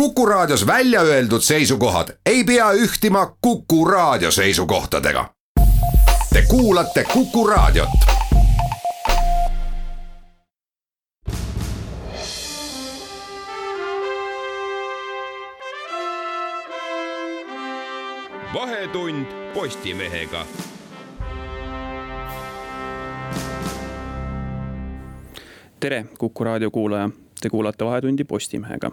Kuku 0.00 0.26
Raadios 0.26 0.66
välja 0.66 1.00
öeldud 1.00 1.40
seisukohad 1.40 2.08
ei 2.26 2.44
pea 2.44 2.72
ühtima 2.72 3.36
Kuku 3.40 3.84
Raadio 3.84 4.30
seisukohtadega. 4.30 5.34
Te 6.32 6.42
kuulate 6.48 7.04
Kuku 7.04 7.46
Raadiot. 7.46 7.88
vahetund 18.54 19.26
Postimehega 19.54 20.46
tere, 25.80 26.04
Kuku 26.18 26.44
raadio 26.44 26.70
kuulaja, 26.70 27.10
te 27.40 27.50
kuulate 27.50 27.84
Vahetundi 27.84 28.24
Postimehega. 28.24 28.90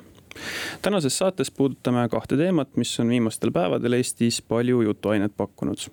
Tänases 0.82 1.18
saates 1.18 1.52
puudutame 1.52 2.08
kahte 2.10 2.38
teemat, 2.38 2.76
mis 2.76 3.00
on 3.00 3.10
viimastel 3.10 3.52
päevadel 3.52 4.00
Eestis 4.00 4.42
palju 4.42 4.82
jutuainet 4.82 5.38
pakkunud. 5.38 5.90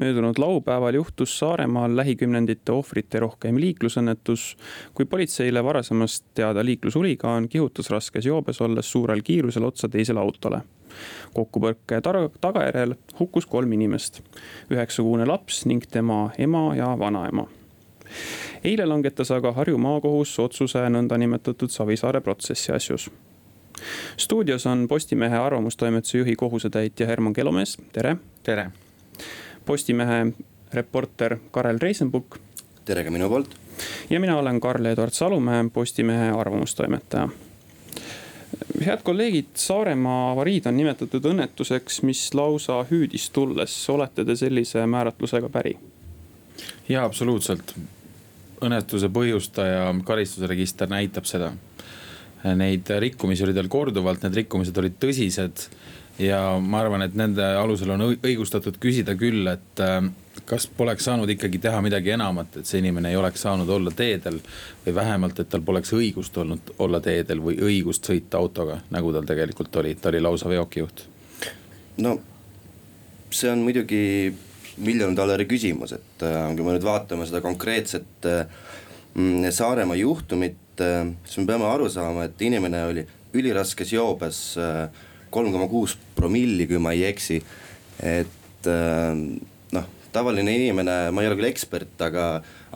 möödunud 0.00 0.38
laupäeval 0.38 0.94
juhtus 0.94 1.38
Saaremaal 1.38 1.96
lähikümnendite 1.96 2.72
ohvrite 2.72 3.20
rohkeim 3.20 3.56
liiklusõnnetus, 3.56 4.56
kui 4.94 5.04
politseile 5.04 5.64
varasemast 5.64 6.24
teada 6.34 6.64
liiklushuligaan 6.64 7.48
kihutas 7.48 7.90
raskes 7.90 8.26
joobes 8.26 8.60
olles 8.60 8.92
suurel 8.92 9.22
kiirusel 9.22 9.64
otsa 9.64 9.88
teisele 9.88 10.20
autole 10.20 10.60
kokkupõrke 11.34 12.00
tagajärjel 12.40 12.94
hukkus 13.18 13.46
kolm 13.46 13.72
inimest, 13.72 14.20
üheksakuune 14.70 15.26
laps 15.26 15.64
ning 15.66 15.86
tema 15.90 16.30
ema 16.38 16.74
ja 16.76 16.94
vanaema 16.98 17.48
eile 18.64 18.86
langetas 18.86 19.30
aga 19.34 19.52
Harju 19.52 19.78
maakohus 19.78 20.38
otsuse 20.40 20.82
nõndanimetatud 20.96 21.72
Savisaare 21.72 22.20
protsessi 22.24 22.72
asjus. 22.72 23.10
Stuudios 24.16 24.66
on 24.66 24.88
Postimehe 24.88 25.36
arvamustoimetuse 25.36 26.18
juhi 26.18 26.36
kohusetäitja 26.36 27.06
Herman 27.06 27.32
Kelomees, 27.32 27.78
tere. 27.92 28.16
tere. 28.42 28.70
Postimehe 29.66 30.26
reporter 30.72 31.36
Karel 31.50 31.78
Reisenbuk. 31.80 32.38
tere 32.84 33.04
ka 33.04 33.10
minu 33.10 33.28
poolt. 33.28 33.54
ja 34.10 34.20
mina 34.20 34.38
olen 34.38 34.60
Karl-Eduard 34.60 35.10
Salumäe, 35.12 35.64
Postimehe 35.72 36.30
arvamustoimetaja 36.30 37.28
head 38.86 39.02
kolleegid, 39.02 39.54
Saaremaa 39.54 40.30
avariid 40.32 40.66
on 40.66 40.76
nimetatud 40.76 41.24
õnnetuseks, 41.30 42.02
mis 42.06 42.22
lausa 42.34 42.80
hüüdis 42.90 43.28
tulles, 43.34 43.74
olete 43.90 44.24
te 44.24 44.36
sellise 44.36 44.86
määratlusega 44.86 45.48
päri? 45.48 45.76
jaa, 46.88 47.04
absoluutselt, 47.04 47.74
õnnetuse 48.62 49.08
põhjustaja 49.12 49.88
karistuse 50.04 50.46
register 50.46 50.90
näitab 50.90 51.26
seda. 51.28 51.52
Neid 52.44 52.90
rikkumisi 53.00 53.46
oli 53.46 53.54
tal 53.56 53.70
korduvalt, 53.72 54.24
need 54.24 54.42
rikkumised 54.42 54.76
olid 54.80 54.98
tõsised. 55.00 55.68
ja 56.18 56.38
ma 56.62 56.78
arvan, 56.84 57.02
et 57.02 57.14
nende 57.18 57.42
alusel 57.58 57.90
on 57.90 58.04
õigustatud 58.14 58.76
küsida 58.78 59.16
küll, 59.18 59.48
et 59.50 59.80
äh, 59.82 60.04
kas 60.46 60.66
poleks 60.66 61.08
saanud 61.08 61.30
ikkagi 61.30 61.58
teha 61.58 61.80
midagi 61.82 62.12
enamat, 62.14 62.60
et 62.60 62.68
see 62.68 62.78
inimene 62.78 63.10
ei 63.10 63.16
oleks 63.16 63.42
saanud 63.42 63.68
olla 63.68 63.90
teedel. 63.90 64.38
või 64.86 64.94
vähemalt, 64.94 65.40
et 65.40 65.48
tal 65.48 65.62
poleks 65.62 65.92
õigust 65.92 66.36
olnud 66.38 66.74
olla 66.78 67.00
teedel 67.00 67.40
või 67.42 67.58
õigust 67.58 68.06
sõita 68.06 68.38
autoga, 68.38 68.78
nagu 68.90 69.12
tal 69.12 69.26
tegelikult 69.26 69.76
oli, 69.76 69.94
ta 69.94 70.08
oli 70.12 70.20
lausa 70.20 70.48
veokijuht. 70.48 71.06
no 71.96 72.18
see 73.30 73.50
on 73.50 73.64
muidugi 73.66 74.34
miljon 74.84 75.14
dollari 75.16 75.46
küsimus, 75.50 75.94
et 75.96 76.24
äh, 76.26 76.50
kui 76.54 76.66
me 76.66 76.74
nüüd 76.74 76.86
vaatame 76.86 77.26
seda 77.28 77.40
konkreetset 77.44 78.28
äh, 78.28 78.46
mm, 79.14 79.50
Saaremaa 79.54 79.98
juhtumit, 79.98 80.58
äh, 80.82 81.04
siis 81.24 81.42
me 81.42 81.46
peame 81.52 81.68
aru 81.68 81.88
saama, 81.92 82.28
et 82.28 82.42
inimene 82.42 82.84
oli 82.90 83.04
üliraskes 83.34 83.90
joobes, 83.90 84.40
kolm 85.34 85.50
koma 85.50 85.66
kuus 85.66 85.96
promilli, 86.14 86.68
kui 86.70 86.78
ma 86.78 86.92
ei 86.94 87.02
eksi. 87.08 87.40
et 87.98 88.68
noh, 89.74 89.88
tavaline 90.14 90.54
inimene, 90.54 91.10
ma 91.10 91.22
ei 91.22 91.26
ole 91.26 91.38
küll 91.40 91.48
ekspert, 91.48 91.96
aga, 92.06 92.28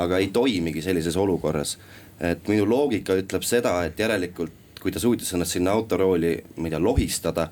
aga 0.02 0.18
ei 0.18 0.32
toimigi 0.34 0.82
sellises 0.82 1.14
olukorras. 1.16 1.76
et 2.18 2.50
minu 2.50 2.66
loogika 2.66 3.14
ütleb 3.14 3.46
seda, 3.46 3.84
et 3.86 3.98
järelikult 3.98 4.82
kui 4.82 4.90
ta 4.90 4.98
suutis 4.98 5.30
ennast 5.34 5.54
sinna 5.54 5.70
autorooli, 5.78 6.34
ma 6.56 6.66
ei 6.66 6.74
tea, 6.74 6.82
lohistada 6.82 7.48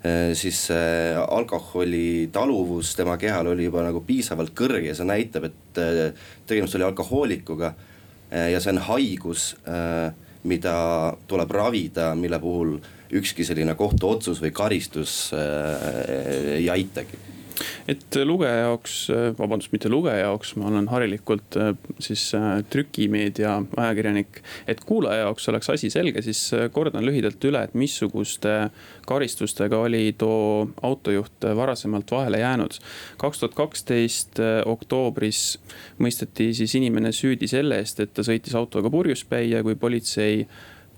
Äh, 0.00 0.32
siis 0.32 0.56
see 0.70 1.16
alkoholi 1.28 2.30
taluvus 2.32 2.94
tema 2.96 3.18
kehal 3.20 3.50
oli 3.52 3.66
juba 3.66 3.82
nagu 3.84 4.00
piisavalt 4.00 4.54
kõrge 4.56 4.86
ja 4.86 4.94
see 4.96 5.04
näitab, 5.04 5.50
et 5.50 5.80
äh, 5.82 5.98
tegemist 6.48 6.78
oli 6.78 6.86
alkohoolikuga. 6.86 7.74
Äh, 8.30 8.50
ja 8.54 8.60
see 8.62 8.74
on 8.74 8.82
haigus, 8.86 9.54
mida 10.42 10.76
tuleb 11.28 11.50
ravida, 11.52 12.14
mille 12.16 12.38
puhul 12.40 12.78
ükski 13.12 13.44
selline 13.44 13.74
kohtuotsus 13.76 14.38
või 14.40 14.52
karistus 14.56 15.14
ei 15.34 16.70
aitagi 16.72 17.18
et 17.88 18.16
lugeja 18.24 18.66
jaoks, 18.66 18.96
vabandust, 19.38 19.72
mitte 19.74 19.90
lugeja 19.92 20.24
jaoks, 20.24 20.54
ma 20.60 20.68
olen 20.70 20.88
harilikult 20.90 21.56
äh, 21.60 21.72
siis 22.02 22.30
äh, 22.34 22.62
trükimeedia 22.70 23.56
ajakirjanik. 23.76 24.42
et 24.68 24.82
kuulaja 24.86 25.26
jaoks 25.26 25.48
oleks 25.48 25.70
asi 25.70 25.90
selge, 25.90 26.22
siis 26.22 26.42
äh, 26.54 26.68
kordan 26.72 27.06
lühidalt 27.06 27.44
üle, 27.44 27.62
et 27.64 27.74
missuguste 27.74 28.70
karistustega 29.06 29.78
oli 29.78 30.14
too 30.18 30.68
autojuht 30.82 31.48
varasemalt 31.56 32.10
vahele 32.10 32.40
jäänud. 32.40 32.78
kaks 33.18 33.40
tuhat 33.40 33.54
kaksteist 33.54 34.40
oktoobris 34.66 35.58
mõisteti 35.98 36.52
siis 36.54 36.74
inimene 36.74 37.12
süüdi 37.12 37.48
selle 37.50 37.80
eest, 37.80 38.00
et 38.00 38.14
ta 38.14 38.24
sõitis 38.26 38.54
autoga 38.54 38.90
purjuspäi 38.90 39.50
ja 39.50 39.62
kui 39.62 39.74
politsei 39.74 40.46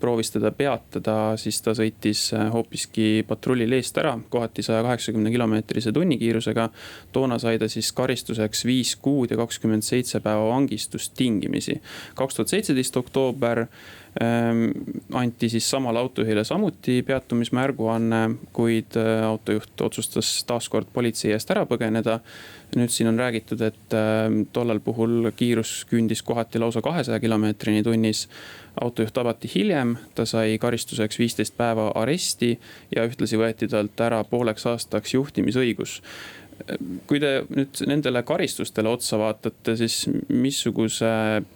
proovis 0.02 0.32
teda 0.34 0.50
peatada, 0.50 1.16
siis 1.38 1.60
ta 1.62 1.76
sõitis 1.78 2.24
äh, 2.34 2.48
hoopiski 2.52 3.22
patrullil 3.28 3.72
eest 3.78 3.98
ära, 4.02 4.16
kohati 4.32 4.64
saja 4.66 4.82
kaheksakümne 4.82 5.30
kilomeetrise 5.30 5.92
tunnikiirusega. 5.94 6.68
toona 7.12 7.38
sai 7.38 7.58
ta 7.62 7.68
siis 7.70 7.92
karistuseks 7.94 8.64
viis 8.66 8.96
kuud 8.96 9.30
ja 9.30 9.38
kakskümmend 9.38 9.86
seitse 9.86 10.20
päeva 10.20 10.48
vangistust 10.50 11.14
tingimisi. 11.16 11.80
kaks 12.18 12.34
tuhat 12.34 12.48
seitseteist 12.48 12.96
oktoober 12.96 13.66
anti 15.12 15.48
siis 15.48 15.70
samale 15.70 15.98
autojuhile 15.98 16.44
samuti 16.44 17.02
peatumismärguanne, 17.02 18.30
kuid 18.52 18.96
äh, 18.96 19.24
autojuht 19.24 19.80
otsustas 19.80 20.44
taaskord 20.44 20.90
politsei 20.92 21.32
eest 21.32 21.50
ära 21.50 21.64
põgeneda. 21.66 22.18
Nüüd 22.76 22.92
siin 22.92 23.08
on 23.08 23.20
räägitud, 23.20 23.60
et 23.64 23.96
äh, 23.96 24.28
tollel 24.52 24.82
puhul 24.84 25.30
kiirus 25.36 25.86
küündis 25.88 26.22
kohati 26.22 26.60
lausa 26.60 26.84
kahesaja 26.84 27.20
kilomeetrini 27.20 27.82
tunnis. 27.82 28.26
Autojuht 28.80 29.12
tabati 29.16 29.48
hiljem, 29.54 29.96
ta 30.14 30.24
sai 30.28 30.58
karistuseks 30.60 31.18
viisteist 31.20 31.56
päeva 31.56 31.90
aresti 31.96 32.54
ja 32.96 33.04
ühtlasi 33.08 33.40
võeti 33.40 33.68
talt 33.68 34.00
ära 34.00 34.22
pooleks 34.28 34.68
aastaks 34.68 35.16
juhtimisõigus 35.16 36.00
kui 37.08 37.20
te 37.22 37.32
nüüd 37.52 37.82
nendele 37.88 38.22
karistustele 38.26 38.90
otsa 38.92 39.18
vaatate, 39.20 39.76
siis 39.80 40.04
missuguse 40.28 41.10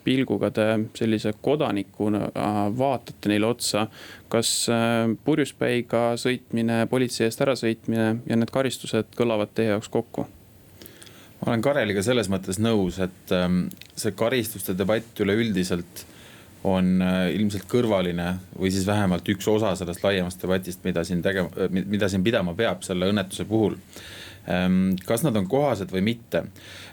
pilguga 0.05 0.51
te 0.55 0.67
sellise 0.99 1.35
kodanikuna 1.43 2.31
vaatate 2.79 3.33
neile 3.33 3.51
otsa? 3.51 3.87
kas 4.27 4.49
äh, 4.75 5.05
purjuspäiga 5.25 6.17
sõitmine, 6.19 6.81
politsei 6.91 7.29
eest 7.29 7.45
ärasõitmine 7.45 8.09
ja 8.27 8.39
need 8.39 8.51
karistused 8.51 9.15
kõlavad 9.17 9.53
teie 9.55 9.71
jaoks 9.71 9.89
kokku? 9.93 10.27
ma 11.41 11.53
olen 11.53 11.63
Kareliga 11.63 12.03
selles 12.03 12.31
mõttes 12.33 12.59
nõus, 12.59 12.99
et 13.03 13.33
ähm, 13.37 13.67
see 13.95 14.15
karistuste 14.19 14.75
debatt 14.75 15.23
üleüldiselt 15.23 16.07
on 16.67 17.03
äh, 17.03 17.31
ilmselt 17.37 17.67
kõrvaline 17.71 18.33
või 18.57 18.73
siis 18.75 18.87
vähemalt 18.89 19.29
üks 19.31 19.47
osa 19.51 19.75
sellest 19.79 20.05
laiemast 20.05 20.43
debatist, 20.43 20.83
mida 20.87 21.05
siin 21.07 21.23
tegema, 21.23 21.53
äh, 21.61 21.71
mida 21.71 22.11
siin 22.11 22.25
pidama 22.27 22.57
peab 22.59 22.83
selle 22.87 23.11
õnnetuse 23.13 23.47
puhul. 23.49 23.79
Ähm, 24.47 24.95
kas 25.07 25.25
nad 25.27 25.37
on 25.39 25.49
kohased 25.51 25.91
või 25.91 26.05
mitte? 26.07 26.45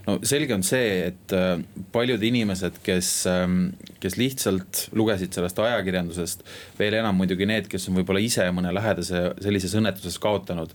no 0.07 0.17
selge 0.25 0.55
on 0.55 0.65
see, 0.67 1.11
et 1.11 1.33
äh, 1.37 1.61
paljud 1.93 2.23
inimesed, 2.25 2.81
kes, 2.83 3.11
ähm, 3.29 3.59
kes 4.03 4.17
lihtsalt 4.19 4.87
lugesid 4.97 5.35
sellest 5.35 5.61
ajakirjandusest, 5.63 6.43
veel 6.79 6.97
enam 6.99 7.15
muidugi 7.19 7.47
need, 7.49 7.69
kes 7.71 7.87
on 7.89 7.99
võib-olla 8.01 8.23
ise 8.23 8.49
mõne 8.55 8.73
lähedase 8.75 9.29
sellises 9.43 9.77
õnnetuses 9.79 10.19
kaotanud 10.23 10.73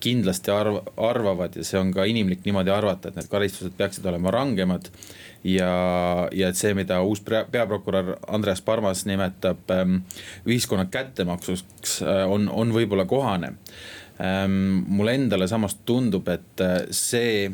kindlasti 0.00 0.52
arv, 0.52 0.82
arvavad 1.00 1.56
ja 1.56 1.64
see 1.64 1.78
on 1.80 1.92
ka 1.94 2.04
inimlik 2.08 2.44
niimoodi 2.44 2.72
arvata, 2.72 3.08
et 3.08 3.16
need 3.16 3.30
karistused 3.32 3.72
peaksid 3.78 4.06
olema 4.10 4.32
rangemad 4.34 4.90
ja, 5.46 5.70
ja 6.34 6.50
et 6.50 6.58
see, 6.58 6.74
mida 6.76 7.00
uus 7.06 7.22
peaprokurör 7.24 8.16
Andreas 8.26 8.62
Parmas 8.64 9.06
nimetab 9.08 9.70
ähm, 9.72 10.00
ühiskonna 10.46 10.88
kättemaksuks 10.90 12.00
äh,, 12.02 12.24
on, 12.30 12.50
on 12.52 12.74
võib-olla 12.76 13.06
kohane. 13.08 13.54
Mulle 14.88 15.14
endale 15.14 15.48
samas 15.48 15.76
tundub, 15.84 16.28
et 16.32 16.64
äh, 16.64 16.78
see 16.90 17.50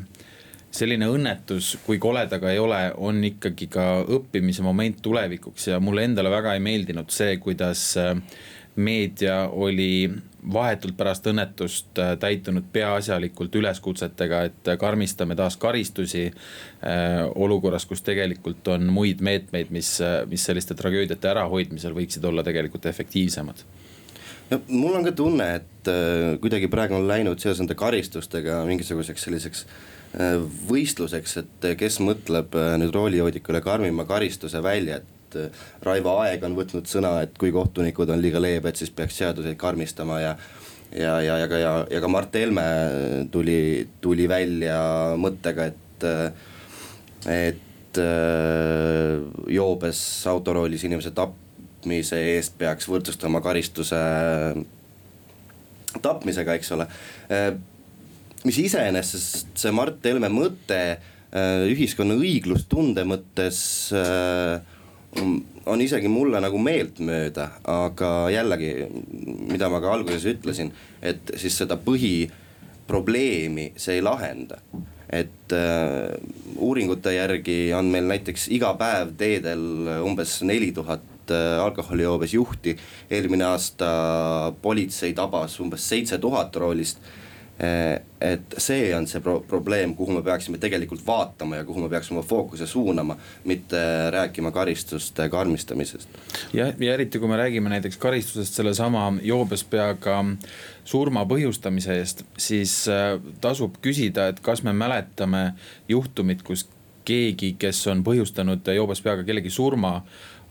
selline 0.73 1.09
õnnetus, 1.11 1.75
kui 1.85 1.99
kole 2.01 2.25
ta 2.31 2.39
ka 2.41 2.53
ei 2.53 2.61
ole, 2.63 2.81
on 2.97 3.21
ikkagi 3.27 3.69
ka 3.73 3.87
õppimise 4.07 4.65
moment 4.65 5.03
tulevikuks 5.05 5.69
ja 5.73 5.81
mulle 5.83 6.07
endale 6.09 6.31
väga 6.33 6.55
ei 6.57 6.63
meeldinud 6.65 7.11
see, 7.13 7.37
kuidas 7.43 7.91
äh, 8.01 8.15
meedia 8.77 9.43
oli 9.53 10.07
vahetult 10.55 10.97
pärast 10.97 11.27
õnnetust 11.29 11.99
äh, 12.01 12.15
täitunud 12.23 12.71
peaasjalikult 12.73 13.59
üleskutsetega, 13.59 14.43
et 14.49 14.73
karmistame 14.79 15.37
taas 15.39 15.59
karistusi 15.61 16.29
olukorras, 17.35 17.85
kus 17.87 18.03
tegelikult 18.07 18.67
on 18.73 18.89
muid 18.91 19.21
meetmeid, 19.23 19.71
mis, 19.75 19.97
mis 20.31 20.47
selliste 20.49 20.75
tragöödiate 20.79 21.31
ärahoidmisel 21.31 21.95
võiksid 21.95 22.25
olla 22.27 22.43
tegelikult 22.47 22.87
efektiivsemad 22.91 23.67
no 24.53 24.61
mul 24.69 24.99
on 24.99 25.07
ka 25.07 25.15
tunne, 25.17 25.49
et 25.61 25.91
äh, 25.91 26.35
kuidagi 26.43 26.69
praegu 26.73 26.99
on 26.99 27.09
läinud 27.09 27.41
seoses 27.43 27.63
nende 27.63 27.77
karistustega 27.79 28.61
mingisuguseks 28.69 29.27
selliseks 29.27 29.65
äh, 29.65 30.37
võistluseks, 30.69 31.39
et 31.43 31.69
kes 31.81 31.99
mõtleb 32.05 32.55
äh, 32.59 32.75
nüüd 32.83 32.95
roolijoodikule 32.95 33.63
karmima 33.65 34.07
karistuse 34.09 34.63
välja, 34.65 35.01
et 35.01 35.39
äh, 35.41 35.65
Raivo 35.87 36.19
Aeg 36.25 36.45
on 36.49 36.57
võtnud 36.59 36.91
sõna, 36.91 37.19
et 37.25 37.39
kui 37.41 37.55
kohtunikud 37.55 38.13
on 38.13 38.23
liiga 38.23 38.43
leebed, 38.43 38.79
siis 38.79 38.93
peaks 38.95 39.21
seaduseid 39.23 39.59
karmistama 39.61 40.21
ja 40.23 40.37
ja, 40.93 41.21
ja, 41.25 41.39
ja 41.41 41.49
ka, 41.49 41.59
ja, 41.61 41.75
ja 41.91 42.01
ka 42.05 42.09
Mart 42.13 42.35
Helme 42.37 42.65
tuli, 43.33 43.89
tuli 44.05 44.29
välja 44.29 44.77
mõttega, 45.17 45.71
et, 45.73 46.07
et 47.33 48.01
äh, 48.03 49.23
joobes 49.49 50.03
autoroolis 50.29 50.85
inimese 50.85 51.15
tapmise 51.83 52.19
eest 52.37 52.55
peaks 52.59 52.87
võrdsustama 52.87 53.41
karistuse 53.43 53.99
tapmisega, 56.03 56.55
eks 56.55 56.71
ole. 56.77 56.87
Mis 58.47 58.59
iseenesest 58.63 59.59
see 59.59 59.75
Mart 59.75 60.05
Helme 60.07 60.31
mõte 60.31 60.79
ühiskonna 61.73 62.15
õiglustunde 62.21 63.03
mõttes 63.09 63.59
on 65.67 65.83
isegi 65.83 66.09
mulle 66.09 66.41
nagu 66.43 66.59
meeltmööda, 66.63 67.49
aga 67.69 68.31
jällegi, 68.33 68.71
mida 69.51 69.69
ma 69.73 69.83
ka 69.83 69.93
alguses 69.93 70.25
ütlesin, 70.31 70.73
et 71.03 71.35
siis 71.37 71.59
seda 71.59 71.77
põhiprobleemi 71.83 73.73
see 73.77 73.99
ei 73.99 74.07
lahenda. 74.07 74.63
et 75.13 75.53
äh, 75.53 76.09
uuringute 76.57 77.13
järgi 77.13 77.75
on 77.77 77.91
meil 77.93 78.07
näiteks 78.09 78.47
iga 78.57 78.71
päev 78.81 79.11
teedel 79.21 79.61
umbes 80.01 80.39
neli 80.41 80.71
tuhat 80.73 81.03
äh, 81.31 81.61
alkoholijoobes 81.63 82.35
juhti. 82.35 82.77
eelmine 83.11 83.45
aasta 83.45 84.53
politsei 84.63 85.13
tabas 85.13 85.61
umbes 85.61 85.89
seitse 85.89 86.19
tuhat 86.19 86.57
roolist 86.57 86.99
Eh, 87.63 88.01
et 88.21 88.55
see 88.59 88.89
on 88.97 89.05
see 89.07 89.21
pro 89.23 89.37
probleem, 89.47 89.93
kuhu 89.95 90.15
me 90.17 90.23
peaksime 90.25 90.59
tegelikult 90.59 91.03
vaatama 91.07 91.61
ja 91.61 91.65
kuhu 91.69 91.85
me 91.85 91.89
peaksime 91.93 92.17
oma 92.19 92.27
fookuse 92.27 92.67
suunama, 92.67 93.15
mitte 93.45 93.79
rääkima 94.11 94.51
karistuste 94.51 95.29
karmistamisest. 95.29 96.09
jah, 96.53 96.73
ja 96.81 96.95
eriti 96.95 97.21
kui 97.23 97.29
me 97.29 97.37
räägime 97.37 97.71
näiteks 97.71 98.01
karistusest 98.03 98.59
sellesama 98.59 99.13
joobes 99.23 99.63
peaga 99.65 100.25
surma 100.85 101.23
põhjustamise 101.29 101.99
eest, 102.01 102.25
siis 102.39 102.75
äh, 102.89 103.21
tasub 103.41 103.77
küsida, 103.85 104.31
et 104.33 104.41
kas 104.41 104.65
me 104.67 104.73
mäletame 104.73 105.53
juhtumit, 105.89 106.43
kus 106.43 106.67
keegi, 107.05 107.55
kes 107.59 107.87
on 107.93 108.03
põhjustanud 108.03 108.75
joobes 108.75 109.05
peaga 109.05 109.29
kellegi 109.29 109.53
surma 109.55 110.01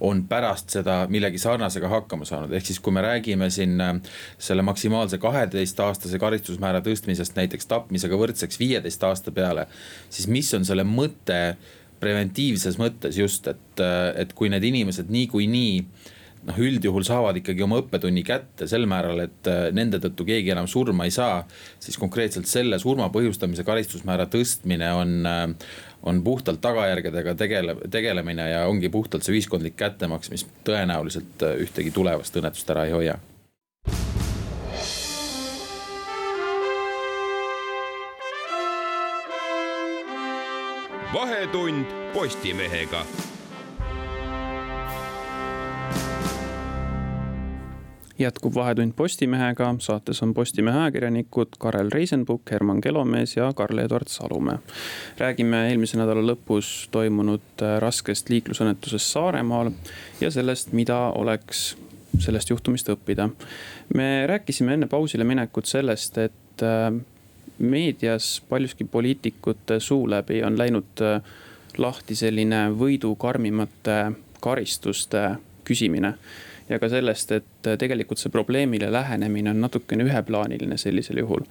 on 0.02 0.24
pärast 0.28 0.74
seda 0.74 1.04
millegi 1.14 1.38
sarnasega 1.42 1.90
hakkama 1.92 2.26
saanud, 2.26 2.54
ehk 2.58 2.66
siis 2.66 2.80
kui 2.82 2.94
me 2.96 3.04
räägime 3.06 3.50
siin 3.54 3.82
äh, 3.82 3.94
selle 4.42 4.66
maksimaalse 4.66 5.20
kaheteistaastase 5.22 6.20
karistusmäära 6.20 6.82
tõstmisest 6.86 7.38
näiteks 7.38 7.70
tapmisega 7.70 8.18
võrdseks 8.18 8.60
viieteist 8.60 9.04
aasta 9.06 9.32
peale. 9.32 9.68
siis 10.10 10.28
mis 10.28 10.54
on 10.58 10.66
selle 10.66 10.86
mõte 10.88 11.42
preventiivses 12.02 12.80
mõttes 12.82 13.18
just, 13.18 13.48
et, 13.48 13.80
äh, 13.80 14.10
et 14.26 14.34
kui 14.34 14.50
need 14.50 14.66
inimesed 14.72 15.14
niikuinii 15.14 15.52
nii 15.52 16.20
noh, 16.48 16.60
üldjuhul 16.62 17.06
saavad 17.08 17.38
ikkagi 17.42 17.64
oma 17.66 17.80
õppetunni 17.82 18.24
kätte 18.26 18.68
sel 18.70 18.88
määral, 18.90 19.24
et 19.26 19.50
äh, 19.50 19.70
nende 19.76 20.02
tõttu 20.04 20.26
keegi 20.28 20.54
enam 20.54 20.70
surma 20.72 21.08
ei 21.08 21.14
saa. 21.14 21.44
siis 21.80 21.98
konkreetselt 22.02 22.50
selle 22.50 22.80
surma 22.80 23.10
põhjustamise 23.14 23.66
karistusmäära 23.68 24.28
tõstmine 24.32 24.92
on, 24.98 25.18
äh, 25.26 25.48
on 26.04 26.24
puhtalt 26.24 26.62
tagajärgedega 26.62 27.36
tegele-, 27.36 27.78
tegelemine 27.92 28.50
ja 28.50 28.68
ongi 28.68 28.90
puhtalt 28.90 29.24
see 29.24 29.38
ühiskondlik 29.38 29.78
kättemaks, 29.80 30.32
mis 30.34 30.48
tõenäoliselt 30.68 31.46
äh, 31.46 31.60
ühtegi 31.66 31.94
tulevast 31.96 32.38
õnnetust 32.42 32.74
ära 32.74 32.88
ei 32.90 32.98
hoia 32.98 33.20
vahetund 41.14 41.86
Postimehega 42.14 43.06
jätkub 48.22 48.56
Vahetund 48.56 48.94
Postimehega, 48.96 49.76
saates 49.80 50.24
on 50.24 50.34
Postimehe 50.34 50.78
ajakirjanikud 50.78 51.48
Karel 51.60 51.90
Reisenbuk, 51.92 52.42
Herman 52.52 52.82
Kelomees 52.82 53.36
ja 53.38 53.54
Karl-Eduard 53.54 54.08
Salumäe. 54.08 54.58
räägime 55.18 55.70
eelmise 55.70 55.98
nädala 55.98 56.22
lõpus 56.22 56.88
toimunud 56.92 57.62
äh, 57.62 57.78
raskest 57.80 58.30
liiklusõnnetusest 58.30 59.14
Saaremaal 59.14 59.72
ja 60.22 60.32
sellest, 60.32 60.72
mida 60.72 60.98
oleks 61.16 61.76
sellest 62.20 62.50
juhtumist 62.50 62.90
õppida. 62.90 63.30
me 63.94 64.28
rääkisime 64.28 64.74
enne 64.74 64.88
pausile 64.88 65.24
minekut 65.24 65.66
sellest, 65.66 66.18
et 66.18 66.64
äh, 66.64 66.94
meedias 67.58 68.42
paljuski 68.50 68.84
poliitikute 68.84 69.80
suu 69.80 70.10
läbi 70.10 70.44
on 70.44 70.58
läinud 70.58 71.02
äh, 71.02 71.22
lahti 71.78 72.16
selline 72.16 72.70
võidu 72.78 73.16
karmimate 73.16 74.12
karistuste 74.40 75.36
küsimine 75.64 76.14
ja 76.72 76.80
ka 76.80 76.90
sellest, 76.92 77.32
et 77.36 77.70
tegelikult 77.80 78.22
see 78.22 78.32
probleemile 78.34 78.92
lähenemine 78.92 79.52
on 79.54 79.62
natukene 79.62 80.08
üheplaaniline 80.08 80.78
sellisel 80.82 81.22
juhul. 81.24 81.46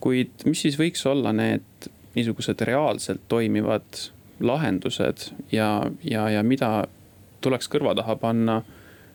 kuid 0.00 0.46
mis 0.46 0.62
siis 0.66 0.78
võiks 0.80 1.04
olla 1.10 1.32
need 1.36 1.90
niisugused 2.14 2.62
reaalselt 2.66 3.28
toimivad 3.28 4.04
lahendused 4.40 5.30
ja, 5.52 5.82
ja, 6.04 6.28
ja 6.30 6.42
mida 6.42 6.86
tuleks 7.40 7.68
kõrva 7.70 7.94
taha 7.96 8.16
panna 8.20 8.60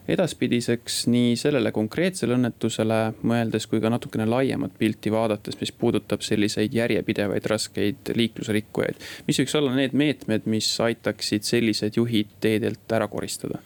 edaspidiseks 0.07 1.05
nii 1.09 1.33
sellele 1.39 1.71
konkreetsele 1.73 2.35
õnnetusele 2.37 2.99
mõeldes 3.25 3.65
kui 3.69 3.81
ka 3.81 3.89
natukene 3.89 4.27
laiemat 4.29 4.75
pilti 4.77 5.11
vaadates, 5.13 5.57
mis 5.61 5.73
puudutab 5.73 6.21
selliseid 6.25 6.73
järjepidevaid 6.77 7.45
raskeid 7.49 8.13
liiklusrikkujaid. 8.13 9.01
mis 9.27 9.39
võiks 9.41 9.57
olla 9.57 9.73
need 9.75 9.97
meetmed, 9.97 10.45
mis 10.45 10.69
aitaksid 10.79 11.47
sellised 11.47 11.97
juhid 11.97 12.37
teedelt 12.41 12.91
ära 12.91 13.07
koristada? 13.09 13.63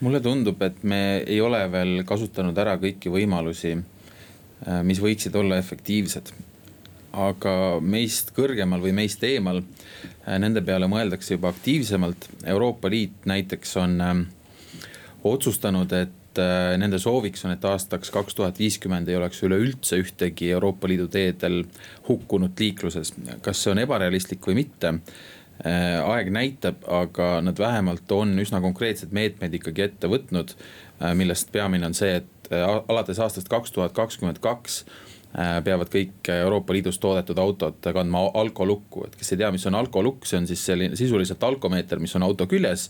Mulle 0.00 0.20
tundub, 0.22 0.60
et 0.62 0.82
me 0.86 1.00
ei 1.26 1.40
ole 1.42 1.60
veel 1.72 2.02
kasutanud 2.06 2.58
ära 2.58 2.76
kõiki 2.80 3.10
võimalusi, 3.12 3.74
äh, 3.78 4.82
mis 4.86 5.00
võiksid 5.02 5.36
olla 5.36 5.58
efektiivsed. 5.58 6.32
aga 7.18 7.80
meist 7.80 8.34
kõrgemal 8.36 8.82
või 8.84 8.92
meist 8.92 9.22
eemal, 9.24 9.62
äh, 10.28 10.36
nende 10.38 10.60
peale 10.62 10.86
mõeldakse 10.86 11.34
juba 11.34 11.48
aktiivsemalt. 11.48 12.28
Euroopa 12.44 12.90
Liit 12.90 13.24
näiteks 13.24 13.76
on 13.76 14.00
ähm, 14.00 14.20
otsustanud, 15.24 15.92
et 15.92 16.38
äh, 16.38 16.76
nende 16.78 16.98
sooviks 16.98 17.44
on, 17.44 17.56
et 17.56 17.64
aastaks 17.64 18.10
kaks 18.10 18.34
tuhat 18.34 18.58
viiskümmend 18.58 19.08
ei 19.08 19.16
oleks 19.16 19.42
üleüldse 19.42 19.96
ühtegi 19.96 20.52
Euroopa 20.52 20.88
Liidu 20.88 21.08
teedel 21.08 21.64
hukkunut 22.08 22.60
liikluses. 22.60 23.14
kas 23.42 23.62
see 23.62 23.72
on 23.72 23.78
ebarealistlik 23.78 24.46
või 24.46 24.60
mitte 24.60 24.94
Äh, 24.94 25.36
aeg 25.66 26.28
näitab, 26.30 26.84
aga 26.86 27.40
nad 27.42 27.58
vähemalt 27.58 28.12
on 28.14 28.36
üsna 28.38 28.60
konkreetsed 28.62 29.10
meetmed 29.16 29.56
ikkagi 29.58 29.88
ette 29.88 30.10
võtnud. 30.10 30.54
Äh, 31.02 31.14
millest 31.18 31.52
peamine 31.54 31.86
on 31.86 31.94
see, 31.94 32.20
et 32.20 32.52
äh, 32.52 32.64
alates 32.88 33.18
aastast 33.22 33.50
kaks 33.50 33.74
tuhat 33.74 33.94
kakskümmend 33.96 34.40
kaks 34.42 34.84
peavad 35.36 35.90
kõik 35.92 36.30
Euroopa 36.32 36.72
Liidus 36.72 36.96
toodetud 36.98 37.38
autod 37.38 37.84
kandma 37.84 38.22
alkolukku, 38.40 39.04
et 39.06 39.16
kes 39.18 39.34
ei 39.34 39.42
tea, 39.42 39.50
mis 39.52 39.66
on 39.68 39.76
alkolukk, 39.76 40.24
see 40.26 40.38
on 40.40 40.46
siis 40.48 40.62
selline 40.70 40.96
sisuliselt 40.96 41.42
alkomeeter, 41.44 42.00
mis 42.00 42.16
on 42.16 42.24
auto 42.24 42.46
küljes. 42.48 42.88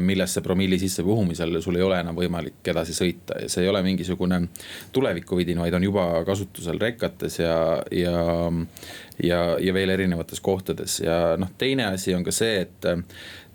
millesse 0.00 0.40
promilli 0.44 0.78
sisse 0.78 1.02
puhumisel 1.02 1.56
sul 1.62 1.76
ei 1.76 1.82
ole 1.82 1.96
enam 1.98 2.14
võimalik 2.14 2.68
edasi 2.70 2.92
sõita 2.94 3.40
ja 3.40 3.48
see 3.50 3.64
ei 3.64 3.68
ole 3.68 3.80
mingisugune 3.82 4.38
tulevikuvidin, 4.92 5.58
vaid 5.58 5.74
on 5.74 5.82
juba 5.82 6.04
kasutusel 6.28 6.78
rekates 6.78 7.40
ja, 7.40 7.82
ja 7.90 8.20
ja, 9.22 9.40
ja 9.58 9.74
veel 9.74 9.90
erinevates 9.90 10.40
kohtades 10.40 11.00
ja 11.00 11.34
noh, 11.40 11.50
teine 11.58 11.88
asi 11.88 12.14
on 12.14 12.22
ka 12.22 12.30
see, 12.36 12.60
et 12.66 12.86
äh, 12.86 13.02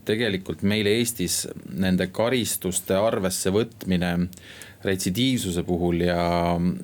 tegelikult 0.08 0.64
meil 0.68 0.90
Eestis 0.90 1.46
nende 1.70 2.10
karistuste 2.14 2.98
arvesse 2.98 3.54
võtmine 3.54 4.12
retsidiivsuse 4.84 5.64
puhul 5.64 6.02
ja, 6.06 6.24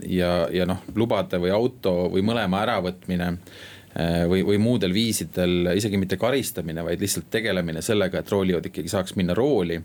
ja, 0.06 0.32
ja 0.54 0.68
noh, 0.70 0.84
lubade 0.96 1.40
või 1.42 1.54
auto 1.54 2.08
või 2.14 2.24
mõlema 2.26 2.62
äravõtmine 2.66 3.30
äh, 3.32 4.24
või, 4.30 4.44
või 4.48 4.60
muudel 4.62 4.94
viisidel, 4.96 5.74
isegi 5.78 6.00
mitte 6.02 6.20
karistamine, 6.22 6.86
vaid 6.86 7.02
lihtsalt 7.02 7.30
tegelemine 7.34 7.82
sellega, 7.86 8.22
et 8.22 8.34
roolijood 8.34 8.70
ikkagi 8.70 8.92
saaks 8.94 9.18
minna 9.20 9.36
rooli. 9.38 9.80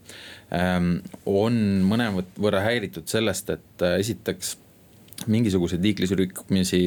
Ähm, 0.54 0.98
on 1.26 1.56
mõnevõrra 1.88 2.64
häiritud 2.66 3.08
sellest, 3.10 3.54
et 3.56 3.86
äh, 3.86 3.98
esiteks 4.04 4.56
mingisuguseid 5.30 5.82
liiklusrikkumisi 5.84 6.80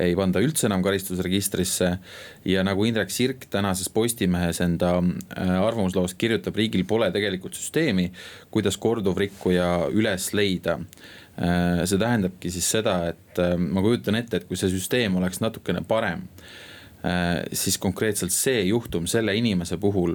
ei 0.00 0.16
panda 0.18 0.40
üldse 0.42 0.66
enam 0.68 0.82
karistusregistrisse. 0.84 1.98
ja 2.44 2.64
nagu 2.64 2.84
Indrek 2.84 3.10
Sirk 3.10 3.46
tänases 3.50 3.88
Postimehes 3.88 4.60
enda 4.60 4.96
äh, 4.98 5.54
arvamusloos 5.62 6.14
kirjutab, 6.14 6.56
riigil 6.56 6.84
pole 6.84 7.10
tegelikult 7.12 7.54
süsteemi, 7.54 8.10
kuidas 8.50 8.76
korduvrikkuja 8.76 9.88
üles 9.92 10.32
leida 10.34 10.78
äh, 10.78 11.84
see 11.84 11.98
tähendabki 11.98 12.50
siis 12.50 12.70
seda, 12.70 12.98
et 13.12 13.40
äh, 13.42 13.56
ma 13.56 13.84
kujutan 13.84 14.18
ette, 14.20 14.42
et 14.42 14.48
kui 14.48 14.58
see 14.58 14.72
süsteem 14.72 15.16
oleks 15.20 15.42
natukene 15.44 15.84
parem, 15.88 16.28
siis 17.50 17.80
konkreetselt 17.82 18.30
see 18.30 18.60
juhtum 18.68 19.08
selle 19.10 19.32
inimese 19.34 19.74
puhul 19.82 20.12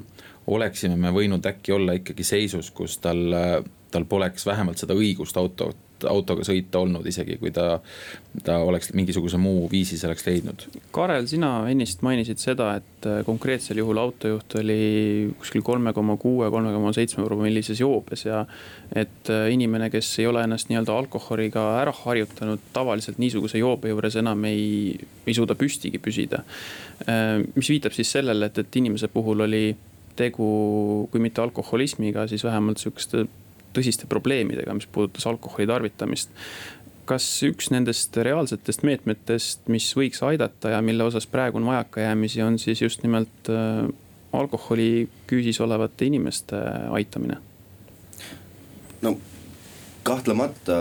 oleksime 0.48 0.96
me 0.96 1.10
võinud 1.12 1.44
äkki 1.44 1.74
olla 1.76 1.98
ikkagi 1.98 2.24
seisus, 2.24 2.70
kus 2.72 2.96
tal, 3.04 3.36
tal 3.92 4.06
poleks 4.08 4.48
vähemalt 4.48 4.80
seda 4.80 4.96
õigust 4.96 5.36
autot 5.36 5.76
autoga 6.10 6.46
sõita 6.46 6.82
olnud, 6.84 7.06
isegi 7.10 7.38
kui 7.42 7.52
ta, 7.56 7.80
ta 8.46 8.58
oleks 8.66 8.92
mingisuguse 8.98 9.40
muu 9.42 9.66
viisi 9.72 9.98
selleks 10.00 10.26
leidnud. 10.28 10.66
Karel, 10.96 11.26
sina 11.30 11.52
ennist 11.72 12.04
mainisid 12.06 12.42
seda, 12.42 12.70
et 12.82 13.08
äh, 13.10 13.24
konkreetsel 13.28 13.82
juhul 13.82 14.02
autojuht 14.02 14.58
oli 14.62 14.78
kuskil 15.40 15.66
kolme 15.66 15.94
koma 15.98 16.18
kuue, 16.22 16.52
kolme 16.54 16.74
koma 16.76 16.94
seitsme 16.96 17.26
promillises 17.26 17.82
joobes 17.82 18.28
ja. 18.28 18.44
et 18.96 19.34
äh, 19.34 19.48
inimene, 19.54 19.90
kes 19.94 20.14
ei 20.22 20.30
ole 20.30 20.46
ennast 20.46 20.72
nii-öelda 20.72 20.96
alkoholiga 21.02 21.66
ära 21.82 21.96
harjutanud, 22.04 22.70
tavaliselt 22.76 23.22
niisuguse 23.22 23.62
joobe 23.62 23.94
juures 23.94 24.20
enam 24.22 24.46
ei, 24.50 24.94
ei 25.26 25.38
suuda 25.38 25.58
püstigi 25.58 26.02
püsida. 26.04 26.44
Äh, 27.08 27.42
mis 27.56 27.74
viitab 27.74 27.96
siis 27.98 28.14
sellele, 28.14 28.52
et, 28.52 28.62
et 28.62 28.82
inimese 28.82 29.10
puhul 29.12 29.48
oli 29.48 29.66
tegu, 30.18 30.48
kui 31.12 31.22
mitte 31.22 31.44
alkoholismiga, 31.44 32.26
siis 32.30 32.44
vähemalt 32.44 32.82
sihukeste 32.82 33.28
tõsiste 33.78 34.10
probleemidega, 34.10 34.74
mis 34.78 34.90
puudutas 34.92 35.28
alkoholi 35.30 35.70
tarvitamist. 35.70 36.34
kas 37.08 37.24
üks 37.48 37.70
nendest 37.72 38.18
reaalsetest 38.20 38.82
meetmetest, 38.84 39.62
mis 39.72 39.86
võiks 39.96 40.20
aidata 40.28 40.74
ja 40.74 40.82
mille 40.84 41.06
osas 41.08 41.24
praegu 41.32 41.56
on 41.56 41.70
vajakajäämisi, 41.70 42.42
on 42.44 42.60
siis 42.60 42.82
just 42.82 43.04
nimelt 43.04 43.50
äh, 43.50 43.88
alkoholi 44.34 45.08
küüsis 45.28 45.62
olevate 45.64 46.06
inimeste 46.06 46.60
aitamine? 46.92 47.38
no 49.02 49.18
kahtlemata 50.04 50.78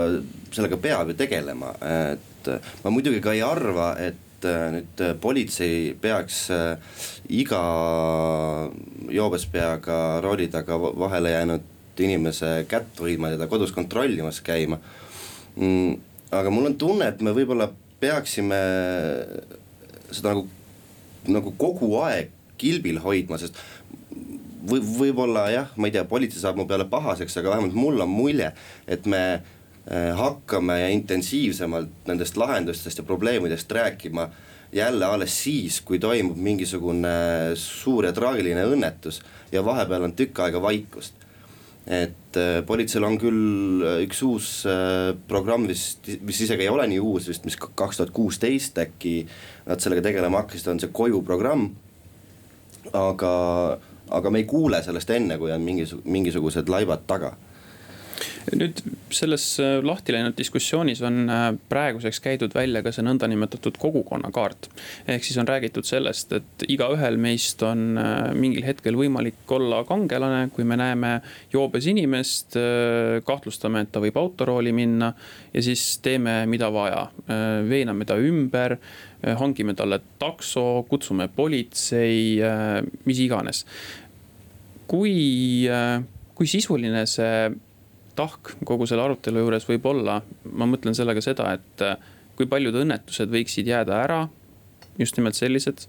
sellega 0.51 0.77
peab 0.81 1.11
ju 1.11 1.17
tegelema, 1.19 1.73
et 2.13 2.51
ma 2.83 2.91
muidugi 2.93 3.21
ka 3.23 3.33
ei 3.35 3.43
arva, 3.45 3.91
et 3.99 4.47
äh, 4.47 4.67
nüüd 4.73 5.03
politsei 5.21 5.93
peaks 6.01 6.47
äh, 6.53 6.99
iga 7.29 7.61
joobes 9.13 9.47
peaga 9.51 10.19
rooli 10.23 10.47
taga 10.51 10.79
vahele 10.79 11.33
jäänud 11.35 11.73
inimese 12.03 12.65
kätt 12.69 12.99
hoidma, 13.01 13.33
teda 13.33 13.47
kodus 13.51 13.73
kontrollimas 13.75 14.41
käima 14.45 14.79
mm,. 15.55 15.97
aga 16.31 16.53
mul 16.53 16.71
on 16.71 16.77
tunne, 16.79 17.09
et 17.11 17.21
me 17.21 17.33
võib-olla 17.35 17.69
peaksime 17.99 18.59
seda 20.11 20.33
nagu, 20.33 20.47
nagu 21.27 21.53
kogu 21.59 21.95
aeg 22.05 22.33
kilbil 22.57 23.01
hoidma, 23.03 23.37
sest 23.41 23.57
või 24.67 24.81
võib-olla 24.81 25.45
jah, 25.53 25.69
ma 25.79 25.87
ei 25.87 25.95
tea, 25.95 26.03
politsei 26.07 26.41
saab 26.41 26.57
mu 26.59 26.65
peale 26.67 26.87
pahaseks, 26.89 27.37
aga 27.39 27.53
vähemalt 27.53 27.77
mul 27.77 28.01
on 28.03 28.11
mulje, 28.11 28.49
et 28.89 29.05
me 29.07 29.21
eh, 29.37 30.11
hakkame 30.17 30.79
intensiivsemalt 30.95 32.09
nendest 32.09 32.39
lahendustest 32.39 32.99
ja 32.99 33.05
probleemidest 33.07 33.71
rääkima 33.71 34.27
jälle 34.75 35.05
alles 35.05 35.37
siis, 35.43 35.79
kui 35.81 35.99
toimub 35.99 36.37
mingisugune 36.37 37.55
suur 37.55 38.09
ja 38.09 38.13
traagiline 38.13 38.65
õnnetus 38.67 39.21
ja 39.51 39.63
vahepeal 39.65 40.09
on 40.09 40.15
tükk 40.17 40.43
aega 40.43 40.61
vaikust 40.61 41.26
et 41.87 42.35
äh, 42.35 42.59
politseil 42.67 43.05
on 43.07 43.15
küll 43.19 43.83
äh, 43.87 44.01
üks 44.03 44.19
uus 44.27 44.49
äh, 44.67 45.13
programm 45.29 45.67
vist, 45.69 46.09
mis 46.27 46.41
isegi 46.43 46.65
ei 46.65 46.71
ole 46.71 46.87
nii 46.91 46.99
uus 46.99 47.29
vist, 47.31 47.45
mis 47.47 47.55
kaks 47.55 48.01
tuhat 48.01 48.11
kuusteist 48.15 48.79
äkki 48.83 49.21
nad 49.67 49.83
sellega 49.83 50.03
tegelema 50.09 50.43
hakkasid, 50.43 50.67
on 50.73 50.81
see 50.83 50.91
koju 50.91 51.23
programm. 51.27 51.69
aga, 52.95 53.31
aga 54.15 54.29
me 54.31 54.39
ei 54.39 54.45
kuule 54.47 54.79
sellest 54.83 55.09
enne, 55.11 55.35
kui 55.39 55.51
on 55.51 55.63
mingisugused, 55.63 56.07
mingisugused 56.07 56.69
laibad 56.71 57.03
taga 57.07 57.33
nüüd 58.55 58.79
selles 59.11 59.43
äh, 59.59 59.77
lahti 59.83 60.13
läinud 60.15 60.37
diskussioonis 60.37 61.01
on 61.05 61.27
äh, 61.31 61.47
praeguseks 61.69 62.19
käidud 62.23 62.53
välja 62.55 62.81
ka 62.85 62.93
see 62.95 63.03
nõndanimetatud 63.03 63.75
kogukonnakaart. 63.81 64.69
ehk 65.09 65.25
siis 65.25 65.39
on 65.41 65.49
räägitud 65.49 65.87
sellest, 65.87 66.31
et 66.37 66.65
igaühel 66.67 67.19
meist 67.19 67.63
on 67.67 67.99
äh, 67.99 68.31
mingil 68.37 68.63
hetkel 68.67 68.95
võimalik 68.99 69.51
olla 69.51 69.83
kangelane, 69.87 70.47
kui 70.55 70.63
me 70.67 70.77
näeme 70.79 71.17
joobes 71.53 71.87
inimest, 71.87 72.55
kahtlustame, 73.27 73.83
et 73.83 73.91
ta 73.91 74.01
võib 74.03 74.17
autorooli 74.19 74.71
minna 74.75 75.11
ja 75.53 75.63
siis 75.63 75.97
teeme, 76.03 76.39
mida 76.49 76.69
vaja. 76.73 77.07
veename 77.67 78.05
ta 78.05 78.17
ümber, 78.19 78.77
hangime 79.39 79.73
talle 79.77 79.99
takso, 80.19 80.85
kutsume 80.89 81.27
politsei, 81.27 82.39
mis 83.05 83.19
iganes. 83.23 83.65
kui, 84.87 85.67
kui 86.35 86.47
sisuline 86.47 87.05
see 87.09 87.49
tahk 88.17 88.55
kogu 88.65 88.87
selle 88.89 89.05
arutelu 89.05 89.45
juures 89.45 89.67
võib 89.69 89.85
olla, 89.93 90.19
ma 90.51 90.67
mõtlen 90.69 90.97
sellega 90.97 91.23
seda, 91.23 91.51
et 91.57 91.85
äh, 91.85 91.97
kui 92.37 92.49
paljud 92.49 92.75
õnnetused 92.83 93.31
võiksid 93.33 93.69
jääda 93.69 94.01
ära, 94.03 94.21
just 94.97 95.17
nimelt 95.17 95.37
sellised 95.37 95.87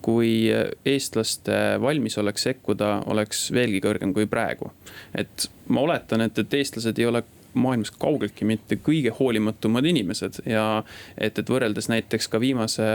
kui 0.00 0.48
eestlaste 0.88 1.56
valmisolek 1.82 2.38
sekkuda 2.40 3.02
oleks 3.12 3.50
veelgi 3.52 3.82
kõrgem 3.84 4.14
kui 4.16 4.24
praegu. 4.30 4.70
et 5.14 5.50
ma 5.68 5.84
oletan, 5.84 6.24
et, 6.24 6.38
et 6.38 6.54
eestlased 6.60 6.98
ei 6.98 7.06
ole 7.06 7.22
maailmas 7.54 7.90
kaugeltki 8.00 8.46
mitte 8.48 8.78
kõige 8.84 9.12
hoolimatumad 9.18 9.86
inimesed 9.90 10.40
ja 10.48 10.64
et, 11.18 11.38
et 11.38 11.50
võrreldes 11.50 11.90
näiteks 11.90 12.28
ka 12.30 12.40
viimase 12.42 12.86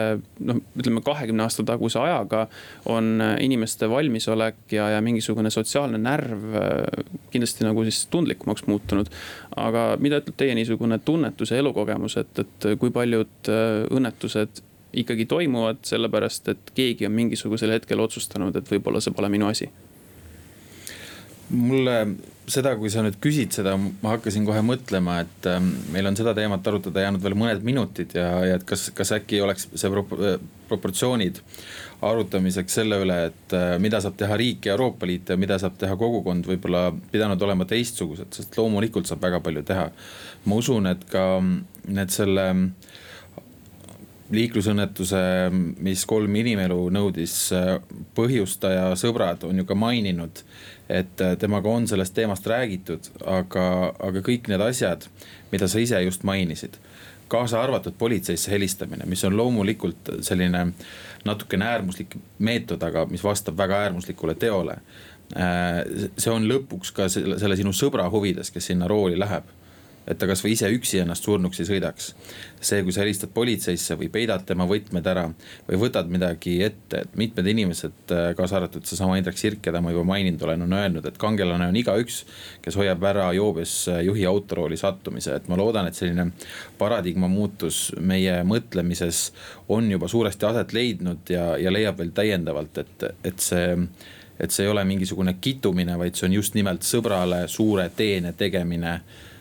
noh, 0.45 0.61
ütleme 0.77 1.03
kahekümne 1.05 1.45
aasta 1.45 1.65
taguse 1.67 1.99
ajaga 2.01 2.45
on 2.91 3.21
inimeste 3.41 3.89
valmisolek 3.91 4.75
ja, 4.75 4.89
ja 4.95 5.01
mingisugune 5.05 5.51
sotsiaalne 5.53 5.99
närv 6.01 6.45
äh, 6.59 7.09
kindlasti 7.33 7.67
nagu 7.67 7.83
siis 7.87 8.05
tundlikumaks 8.11 8.67
muutunud. 8.67 9.11
aga 9.55 9.87
mida 9.99 10.21
ütleb 10.23 10.37
teie 10.37 10.55
niisugune 10.55 10.99
tunnetus 11.05 11.51
ja 11.51 11.59
elukogemus, 11.63 12.17
et, 12.21 12.45
et 12.45 12.69
kui 12.79 12.93
paljud 12.95 13.51
äh, 13.51 13.83
õnnetused 13.91 14.63
ikkagi 14.95 15.25
toimuvad 15.27 15.81
sellepärast, 15.83 16.47
et 16.53 16.71
keegi 16.75 17.07
on 17.07 17.11
mingisugusel 17.11 17.73
hetkel 17.75 17.99
otsustanud, 17.99 18.55
et 18.55 18.71
võib-olla 18.71 19.01
see 19.03 19.11
pole 19.15 19.29
minu 19.33 19.49
asi 19.51 19.67
mulle 21.49 22.07
seda, 22.51 22.73
kui 22.77 22.91
sa 22.93 23.03
nüüd 23.05 23.17
küsid 23.21 23.55
seda, 23.55 23.75
ma 23.77 24.15
hakkasin 24.15 24.45
kohe 24.47 24.61
mõtlema, 24.65 25.19
et 25.25 25.47
ähm, 25.49 25.71
meil 25.93 26.07
on 26.09 26.17
seda 26.17 26.35
teemat 26.37 26.65
arutada 26.67 27.05
jäänud 27.05 27.23
veel 27.23 27.37
mõned 27.37 27.65
minutid 27.65 28.15
ja, 28.17 28.27
ja 28.45 28.59
et 28.59 28.65
kas, 28.67 28.89
kas 28.95 29.13
äkki 29.17 29.41
oleks 29.45 29.69
see 29.73 29.91
prop 29.93 30.13
proportsioonid 30.65 31.37
arutamiseks 32.05 32.79
selle 32.79 32.97
üle, 33.03 33.17
et 33.29 33.55
äh, 33.55 33.75
mida 33.81 34.01
saab 34.01 34.17
teha 34.19 34.37
riik 34.39 34.65
ja 34.65 34.73
Euroopa 34.73 35.07
Liit 35.09 35.29
ja 35.29 35.37
mida 35.37 35.57
saab 35.61 35.77
teha 35.81 35.97
kogukond, 35.99 36.47
võib-olla 36.49 36.87
pidanud 37.11 37.41
olema 37.45 37.67
teistsugused, 37.69 38.33
sest 38.33 38.57
loomulikult 38.57 39.09
saab 39.09 39.23
väga 39.25 39.41
palju 39.45 39.65
teha. 39.65 39.89
ma 40.45 40.61
usun, 40.61 40.89
et 40.89 41.05
ka 41.09 41.25
need 41.41 42.13
selle 42.13 42.47
liiklusõnnetuse, 44.33 45.21
mis 45.85 46.03
kolm 46.09 46.35
inimelu 46.41 46.89
nõudis, 46.93 47.35
äh, 47.53 47.77
põhjustaja 48.17 48.89
sõbrad 48.97 49.45
on 49.45 49.61
ju 49.61 49.65
ka 49.69 49.77
maininud 49.77 50.41
et 50.89 51.21
äh, 51.21 51.37
temaga 51.37 51.69
on 51.69 51.87
sellest 51.87 52.13
teemast 52.13 52.47
räägitud, 52.47 53.09
aga, 53.25 53.93
aga 53.99 54.21
kõik 54.25 54.49
need 54.51 54.61
asjad, 54.61 55.07
mida 55.51 55.67
sa 55.67 55.81
ise 55.81 56.01
just 56.05 56.23
mainisid 56.27 56.79
kaasa 57.27 57.61
arvatud 57.61 57.95
politseisse 57.97 58.51
helistamine, 58.51 59.05
mis 59.09 59.23
on 59.25 59.37
loomulikult 59.37 60.11
selline 60.21 60.67
natukene 61.25 61.65
äärmuslik 61.65 62.13
meetod, 62.39 62.83
aga 62.85 63.05
mis 63.09 63.23
vastab 63.23 63.57
väga 63.57 63.79
äärmuslikule 63.87 64.35
teole. 64.37 64.77
Äh, 65.33 65.81
see 66.21 66.29
on 66.31 66.45
lõpuks 66.45 66.93
ka 66.93 67.09
selle, 67.09 67.39
selle 67.41 67.57
sinu 67.57 67.73
sõbra 67.73 68.05
huvides, 68.13 68.51
kes 68.53 68.69
sinna 68.69 68.87
rooli 68.87 69.17
läheb 69.19 69.49
et 70.07 70.19
ta 70.21 70.27
kasvõi 70.29 70.53
ise 70.53 70.69
üksi 70.73 70.99
ennast 71.01 71.25
surnuks 71.25 71.59
ei 71.61 71.67
sõidaks. 71.69 72.11
see, 72.65 72.81
kui 72.81 72.93
sa 72.93 73.03
helistad 73.03 73.29
politseisse 73.33 73.93
või 73.99 74.07
peidad 74.09 74.41
tema 74.45 74.65
võtmed 74.65 75.05
ära 75.05 75.25
või 75.67 75.77
võtad 75.77 76.07
midagi 76.09 76.55
ette, 76.65 77.03
et 77.03 77.17
mitmed 77.17 77.45
inimesed, 77.47 77.97
äh, 78.13 78.31
kaasa 78.37 78.57
arvatud 78.57 78.85
seesama 78.85 79.17
Indrek 79.19 79.37
Sirk, 79.37 79.61
keda 79.65 79.81
ma 79.81 79.93
juba 79.93 80.05
maininud 80.09 80.41
olen, 80.41 80.65
on 80.65 80.73
öelnud, 80.73 81.05
et 81.05 81.19
kangelane 81.21 81.67
on 81.69 81.77
igaüks, 81.77 82.23
kes 82.65 82.77
hoiab 82.79 83.03
ära 83.05 83.27
joobes 83.37 83.75
äh, 83.93 84.01
juhi 84.07 84.25
autorooli 84.25 84.77
sattumise, 84.77 85.35
et 85.35 85.47
ma 85.51 85.59
loodan, 85.61 85.89
et 85.89 85.97
selline 85.97 86.31
paradigma 86.79 87.29
muutus 87.29 87.91
meie 87.99 88.39
mõtlemises 88.47 89.29
on 89.69 89.91
juba 89.91 90.09
suuresti 90.09 90.49
aset 90.49 90.73
leidnud 90.73 91.29
ja, 91.29 91.53
ja 91.61 91.73
leiab 91.73 92.01
veel 92.01 92.13
täiendavalt, 92.17 92.81
et, 92.81 93.09
et 93.23 93.39
see 93.39 93.73
et 94.35 94.51
see 94.51 94.65
ei 94.65 94.67
ole 94.67 94.81
mingisugune 94.83 95.37
kitumine, 95.39 95.93
vaid 95.95 96.17
see 96.17 96.25
on 96.27 96.33
just 96.35 96.57
nimelt 96.57 96.83
sõbrale 96.83 97.45
suure 97.47 97.85
teene 97.95 98.33
tegemine 98.35 98.97
Äh, 98.97 99.34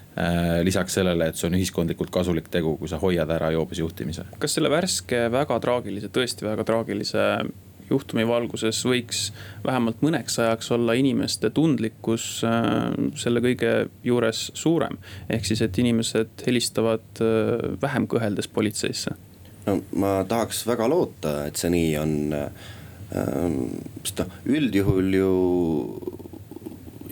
lisaks 0.62 0.94
sellele, 0.94 1.26
et 1.26 1.38
see 1.38 1.48
on 1.48 1.56
ühiskondlikult 1.58 2.12
kasulik 2.14 2.46
tegu, 2.52 2.76
kui 2.78 2.86
sa 2.86 3.00
hoiad 3.02 3.30
ära 3.34 3.48
joobes 3.50 3.80
juhtimise. 3.82 4.22
kas 4.38 4.54
selle 4.54 4.70
värske 4.70 5.24
väga 5.34 5.56
traagilise, 5.64 6.10
tõesti 6.14 6.46
väga 6.46 6.66
traagilise 6.68 7.24
juhtumi 7.90 8.24
valguses 8.28 8.80
võiks 8.86 9.26
vähemalt 9.64 10.00
mõneks 10.04 10.38
ajaks 10.40 10.70
olla 10.74 10.96
inimeste 10.98 11.50
tundlikkus 11.54 12.26
äh, 12.48 12.94
selle 13.20 13.42
kõige 13.44 13.74
juures 14.06 14.46
suurem. 14.56 14.98
ehk 15.28 15.46
siis, 15.48 15.62
et 15.62 15.78
inimesed 15.78 16.46
helistavad 16.46 17.22
äh, 17.22 17.74
vähem 17.82 18.08
kõheldes 18.10 18.48
politseisse. 18.48 19.16
no 19.66 19.80
ma 20.00 20.16
tahaks 20.28 20.64
väga 20.66 20.88
loota, 20.88 21.36
et 21.48 21.60
see 21.60 21.72
nii 21.74 21.92
on. 22.00 22.16
sest 24.02 24.18
noh, 24.18 24.30
üldjuhul 24.50 25.12
ju 25.14 25.34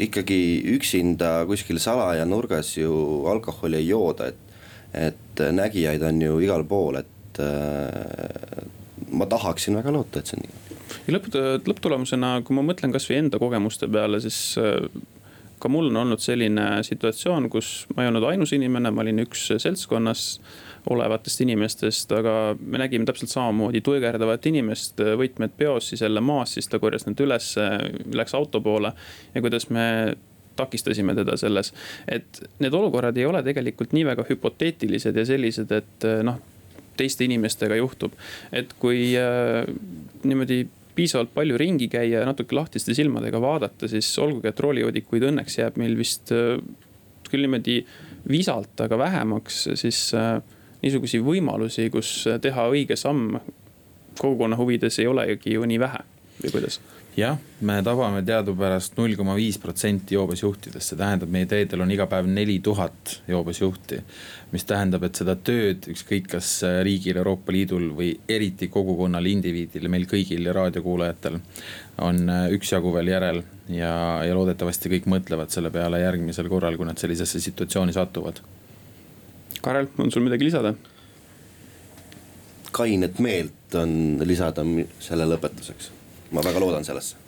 ikkagi 0.01 0.63
üksinda 0.77 1.43
kuskil 1.49 1.81
salaja 1.83 2.25
nurgas 2.29 2.77
ju 2.79 2.93
alkoholi 3.31 3.83
ei 3.83 3.89
jooda, 3.89 4.33
et. 4.33 4.49
et 4.93 5.41
nägijaid 5.57 6.03
on 6.05 6.21
ju 6.21 6.35
igal 6.45 6.65
pool, 6.69 6.99
et 7.01 7.39
äh, 7.41 8.67
ma 9.13 9.25
tahaksin 9.27 9.79
väga 9.79 9.95
loota, 9.95 10.21
et 10.21 10.29
see 10.29 10.37
on 10.37 10.45
nii. 10.45 10.77
ja 11.07 11.15
lõpp, 11.17 11.29
lõpptulemusena, 11.71 12.35
kui 12.45 12.57
ma 12.57 12.65
mõtlen 12.67 12.93
kasvõi 12.93 13.23
enda 13.23 13.41
kogemuste 13.41 13.89
peale, 13.89 14.21
siis 14.21 14.59
äh, 14.61 14.85
ka 15.63 15.71
mul 15.71 15.93
on 15.93 16.01
olnud 16.01 16.23
selline 16.23 16.67
situatsioon, 16.87 17.47
kus 17.53 17.87
ma 17.95 18.03
ei 18.03 18.11
olnud 18.11 18.27
ainus 18.27 18.53
inimene, 18.57 18.91
ma 18.91 19.05
olin 19.05 19.23
üks 19.23 19.45
seltskonnas 19.63 20.25
olevatest 20.91 21.45
inimestest, 21.45 22.11
aga 22.17 22.57
me 22.59 22.81
nägime 22.83 23.07
täpselt 23.07 23.31
samamoodi 23.31 23.83
tuigerdavat 23.87 24.49
inimest, 24.51 24.99
võtmed 25.21 25.55
peos, 25.57 25.93
siis 25.93 26.03
jälle 26.03 26.23
maas, 26.25 26.57
siis 26.57 26.67
ta 26.71 26.83
korjas 26.83 27.07
need 27.07 27.23
üles, 27.23 27.53
läks 28.19 28.35
auto 28.35 28.61
poole 28.65 28.91
ja 29.35 29.45
kuidas 29.45 29.69
me 29.71 29.87
takistasime 30.59 31.15
teda 31.17 31.37
selles. 31.41 31.73
et 32.09 32.43
need 32.61 32.75
olukorrad 32.75 33.17
ei 33.17 33.25
ole 33.27 33.43
tegelikult 33.47 33.95
nii 33.97 34.05
väga 34.11 34.27
hüpoteetilised 34.29 35.17
ja 35.17 35.25
sellised, 35.27 35.71
et 35.73 36.09
noh, 36.27 36.43
teiste 36.97 37.25
inimestega 37.25 37.79
juhtub. 37.79 38.13
et 38.53 38.75
kui 38.83 39.13
äh, 39.17 39.63
niimoodi 40.25 40.65
piisavalt 40.95 41.33
palju 41.35 41.59
ringi 41.61 41.89
käia 41.93 42.21
ja 42.21 42.29
natuke 42.29 42.57
lahtiste 42.57 42.95
silmadega 42.95 43.41
vaadata, 43.41 43.89
siis 43.89 44.11
olgugi, 44.21 44.51
et 44.51 44.61
roolijoodikuid 44.61 45.29
õnneks 45.31 45.59
jääb 45.59 45.79
meil 45.81 45.97
vist 45.99 46.33
äh, 46.37 46.59
küll 47.31 47.47
niimoodi 47.47 47.81
visalt, 48.29 48.75
aga 48.85 48.99
vähemaks, 49.01 49.65
siis 49.81 50.05
äh, 50.19 50.37
niisuguseid 50.83 51.25
võimalusi, 51.27 51.89
kus 51.95 52.15
teha 52.43 52.69
õige 52.71 52.99
samm 52.99 53.39
kogukonna 54.19 54.59
huvides 54.61 54.99
ei 55.01 55.09
olegi 55.09 55.57
ju 55.57 55.65
nii 55.67 55.81
vähe 55.81 56.03
või 56.43 56.57
kuidas? 56.57 56.81
Jah, 57.17 57.37
me 57.61 57.75
tabame 57.85 58.23
teadupärast 58.25 58.97
null 58.97 59.15
koma 59.19 59.35
viis 59.37 59.59
protsenti 59.61 60.17
joobesjuhtidest, 60.17 60.93
see 60.93 60.99
tähendab, 60.99 61.31
meie 61.33 61.49
teedel 61.49 61.85
on 61.85 61.93
iga 61.93 62.07
päev 62.09 62.29
neli 62.31 62.59
tuhat 62.65 63.19
joobesjuhti. 63.29 64.01
mis 64.53 64.65
tähendab, 64.69 65.05
et 65.05 65.21
seda 65.21 65.35
tööd 65.37 65.89
ükskõik 65.93 66.31
kas 66.35 66.49
riigil, 66.85 67.21
Euroopa 67.21 67.53
Liidul 67.53 67.91
või 67.97 68.11
eriti 68.29 68.69
kogukonnal, 68.73 69.29
indiviidil 69.29 69.89
meil 69.93 70.07
kõigil 70.09 70.49
ja 70.49 70.57
raadiokuulajatel 70.57 71.39
on 72.05 72.33
üksjagu 72.57 72.93
veel 72.97 73.13
järel 73.13 73.43
ja, 73.69 73.95
ja 74.25 74.35
loodetavasti 74.37 74.93
kõik 74.97 75.09
mõtlevad 75.13 75.53
selle 75.53 75.73
peale 75.73 76.01
järgmisel 76.01 76.49
korral, 76.49 76.77
kui 76.81 76.89
nad 76.89 77.01
sellisesse 77.01 77.41
situatsiooni 77.41 77.93
satuvad. 77.93 78.41
Karel, 79.63 79.89
on 79.99 80.11
sul 80.11 80.25
midagi 80.25 80.49
lisada? 80.49 80.75
kainet 82.73 83.19
meelt 83.21 83.75
on 83.77 84.23
lisada 84.25 84.63
selle 85.05 85.27
lõpetuseks 85.29 85.91
ma 86.33 86.45
väga 86.45 86.63
loodan 86.63 86.87
sellesse 86.87 87.21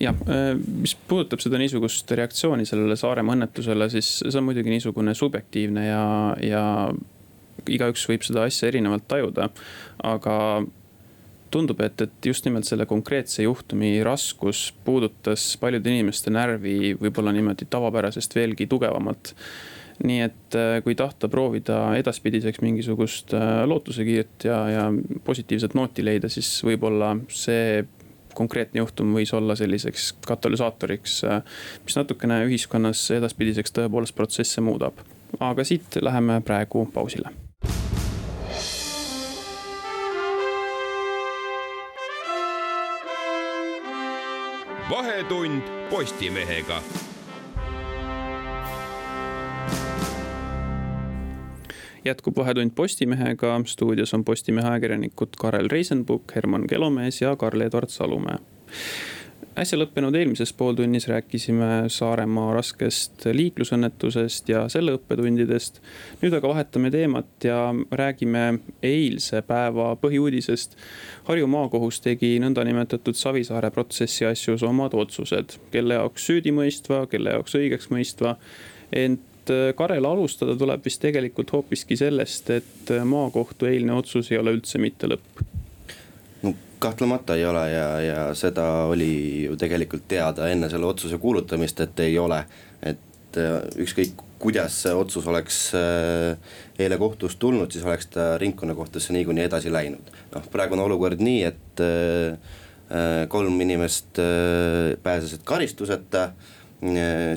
jah, 0.00 0.16
äh, 0.28 0.54
mis 0.56 0.96
puudutab 1.08 1.42
seda 1.42 1.60
niisugust 1.60 2.10
reaktsiooni 2.18 2.66
sellele 2.68 2.96
Saaremaa 2.98 3.36
õnnetusele, 3.36 3.90
siis 3.92 4.18
see 4.22 4.40
on 4.40 4.48
muidugi 4.48 4.72
niisugune 4.72 5.14
subjektiivne 5.16 5.86
ja, 5.86 6.08
ja 6.42 6.64
igaüks 7.70 8.06
võib 8.10 8.26
seda 8.26 8.46
asja 8.46 8.70
erinevalt 8.70 9.06
tajuda. 9.08 9.48
aga 10.04 10.36
tundub, 11.50 11.80
et, 11.80 12.02
et 12.02 12.26
just 12.26 12.44
nimelt 12.44 12.66
selle 12.68 12.84
konkreetse 12.90 13.46
juhtumi 13.46 13.94
raskus 14.04 14.68
puudutas 14.84 15.54
paljude 15.62 15.92
inimeste 15.94 16.32
närvi 16.34 16.96
võib-olla 17.00 17.32
niimoodi 17.32 17.68
tavapärasest 17.70 18.34
veelgi 18.36 18.66
tugevamalt 18.70 19.32
nii 20.04 20.20
et 20.26 20.56
äh, 20.58 20.78
kui 20.84 20.96
tahta 20.98 21.30
proovida 21.32 21.78
edaspidiseks 21.96 22.60
mingisugust 22.60 23.32
äh, 23.36 23.62
lootusekiirt 23.68 24.44
ja, 24.44 24.58
ja 24.68 24.88
positiivset 25.24 25.76
nooti 25.78 26.04
leida, 26.04 26.28
siis 26.28 26.50
võib-olla 26.66 27.14
see 27.32 27.86
konkreetne 28.36 28.82
juhtum 28.82 29.14
võis 29.16 29.32
olla 29.36 29.56
selliseks 29.58 30.12
katalüsaatoriks, 30.26 31.22
mis 31.84 31.98
natukene 31.98 32.42
ühiskonnas 32.46 33.08
edaspidiseks 33.16 33.74
tõepoolest 33.80 34.16
protsesse 34.16 34.64
muudab. 34.64 35.00
aga 35.40 35.64
siit 35.64 35.98
läheme 36.02 36.40
praegu 36.44 36.86
pausile. 36.94 37.34
vahetund 44.90 45.62
Postimehega 45.90 46.82
jätkub 52.06 52.36
Vahetund 52.36 52.70
Postimehega, 52.74 53.60
stuudios 53.66 54.14
on 54.14 54.24
Postimehe 54.24 54.68
ajakirjanikud 54.68 55.36
Karel 55.38 55.68
Reisenbuk, 55.72 56.34
Herman 56.36 56.66
Kelomees 56.66 57.20
ja 57.20 57.36
Karl-Edvard 57.36 57.90
Salumäe 57.92 58.38
äsja 59.56 59.78
lõppenud 59.78 60.14
eelmises 60.16 60.52
pooltunnis 60.52 61.06
rääkisime 61.08 61.88
Saaremaa 61.92 62.50
raskest 62.54 63.24
liiklusõnnetusest 63.32 64.50
ja 64.52 64.66
selle 64.72 64.96
õppetundidest. 64.96 65.80
nüüd 66.20 66.34
aga 66.36 66.48
vahetame 66.48 66.90
teemat 66.92 67.44
ja 67.44 67.60
räägime 67.90 68.58
eilse 68.82 69.42
päeva 69.42 69.94
põhiuudisest. 70.02 70.76
Harju 71.28 71.46
maakohus 71.46 72.00
tegi 72.04 72.36
nõndanimetatud 72.42 73.16
Savisaare 73.16 73.70
protsessi 73.70 74.26
asjus 74.28 74.62
omad 74.62 74.94
otsused, 74.94 75.56
kelle 75.70 76.00
jaoks 76.00 76.28
süüdimõistva, 76.28 77.06
kelle 77.06 77.32
jaoks 77.38 77.56
õigeksmõistva. 77.56 78.36
ent 78.92 79.20
et 79.46 79.54
äh, 79.54 79.74
Karel 79.76 80.04
alustada 80.06 80.56
tuleb 80.58 80.84
vist 80.84 81.00
tegelikult 81.02 81.52
hoopiski 81.54 81.96
sellest, 81.98 82.50
et 82.50 82.90
äh, 82.90 83.04
maakohtu 83.06 83.68
eilne 83.70 83.94
otsus 83.96 84.30
ei 84.32 84.40
ole 84.40 84.56
üldse 84.56 84.80
mitte 84.82 85.08
lõpp. 85.10 85.42
no 86.42 86.54
kahtlemata 86.78 87.36
ei 87.36 87.46
ole 87.46 87.64
ja, 87.70 87.88
ja 88.00 88.20
seda 88.34 88.66
oli 88.90 89.46
ju 89.46 89.56
tegelikult 89.56 90.06
teada 90.08 90.50
enne 90.50 90.70
selle 90.70 90.86
otsuse 90.86 91.18
kuulutamist, 91.18 91.80
et 91.80 92.00
ei 92.00 92.18
ole. 92.18 92.44
et 92.82 93.38
äh, 93.38 93.60
ükskõik 93.82 94.22
kuidas 94.38 94.82
see 94.82 94.92
otsus 94.92 95.24
oleks 95.26 95.72
eile 95.74 96.98
kohtust 97.00 97.38
tulnud, 97.40 97.72
siis 97.72 97.86
oleks 97.86 98.10
ta 98.12 98.34
ringkonnakohtusse 98.38 99.14
niikuinii 99.16 99.46
edasi 99.46 99.72
läinud. 99.72 100.12
noh, 100.34 100.50
praegu 100.52 100.76
on 100.76 100.84
olukord 100.84 101.22
nii, 101.24 101.40
et 101.48 101.80
kolm 103.32 103.60
inimest 103.64 104.20
pääsesid 105.02 105.40
karistuseta 105.48 106.28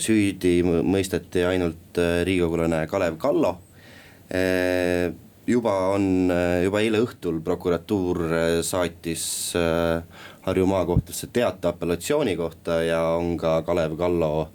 süüdi 0.03 0.59
mõisteti 0.63 1.45
ainult 1.47 1.97
äh, 1.97 2.21
riigikogulane 2.27 2.85
Kalev 2.87 3.17
Kallo. 3.17 3.55
Äh, 4.29 5.11
juba 5.49 5.73
on, 5.95 6.29
juba 6.63 6.81
eile 6.83 6.99
õhtul 7.01 7.39
prokuratuur 7.41 8.19
saatis 8.61 9.23
Harju 10.45 10.65
maakohtusse 10.69 11.31
teate 11.33 11.71
apellatsiooni 11.71 12.35
kohta 12.37 12.83
ja 12.85 12.99
on 13.17 13.33
ka 13.41 13.63
Kalev 13.65 13.95
Kallo 13.97 14.51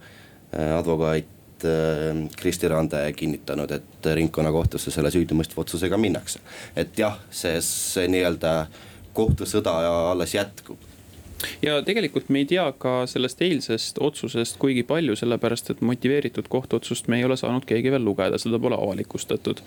advokaat 0.55 1.67
Kristi 2.39 2.71
Rande 2.71 3.03
kinnitanud, 3.19 3.75
et 3.75 4.07
ringkonnakohtusse 4.21 4.95
selle 4.95 5.11
süüdimõistva 5.11 5.65
otsusega 5.65 5.99
minnakse. 5.99 6.39
et 6.77 6.95
jah, 6.95 7.19
see, 7.27 7.59
see 7.59 8.07
nii-öelda 8.15 8.55
kohtusõda 9.19 9.75
alles 10.13 10.39
jätkub 10.39 10.94
ja 11.63 11.81
tegelikult 11.87 12.29
me 12.29 12.43
ei 12.43 12.49
tea 12.51 12.67
ka 12.79 12.95
sellest 13.11 13.43
eilsest 13.45 14.01
otsusest 14.03 14.59
kuigi 14.63 14.85
palju, 14.87 15.17
sellepärast 15.19 15.71
et 15.75 15.85
motiveeritud 15.85 16.49
kohtuotsust 16.53 17.09
me 17.09 17.21
ei 17.21 17.29
ole 17.29 17.37
saanud 17.41 17.67
keegi 17.69 17.93
veel 17.95 18.05
lugeda, 18.05 18.39
seda 18.41 18.59
pole 18.63 18.79
avalikustatud. 18.79 19.63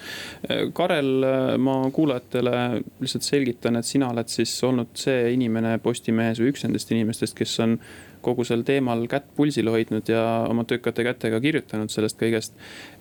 Karel, 0.73 1.13
ma 1.61 1.77
kuulajatele 1.93 2.57
lihtsalt 3.01 3.27
selgitan, 3.27 3.79
et 3.79 3.87
sina 3.87 4.11
oled 4.13 4.29
siis 4.31 4.53
olnud 4.63 4.93
see 4.97 5.33
inimene 5.33 5.77
Postimehes 5.83 6.41
või 6.41 6.53
üks 6.53 6.65
nendest 6.65 6.91
inimestest, 6.93 7.37
kes 7.37 7.59
on 7.63 7.77
kogu 8.27 8.45
sel 8.47 8.63
teemal 8.67 9.05
kätt 9.11 9.29
pulsil 9.37 9.69
hoidnud 9.71 10.09
ja 10.09 10.23
oma 10.49 10.65
töökate 10.67 11.05
kätega 11.07 11.39
kirjutanud 11.43 11.91
sellest 11.93 12.19
kõigest. 12.19 12.55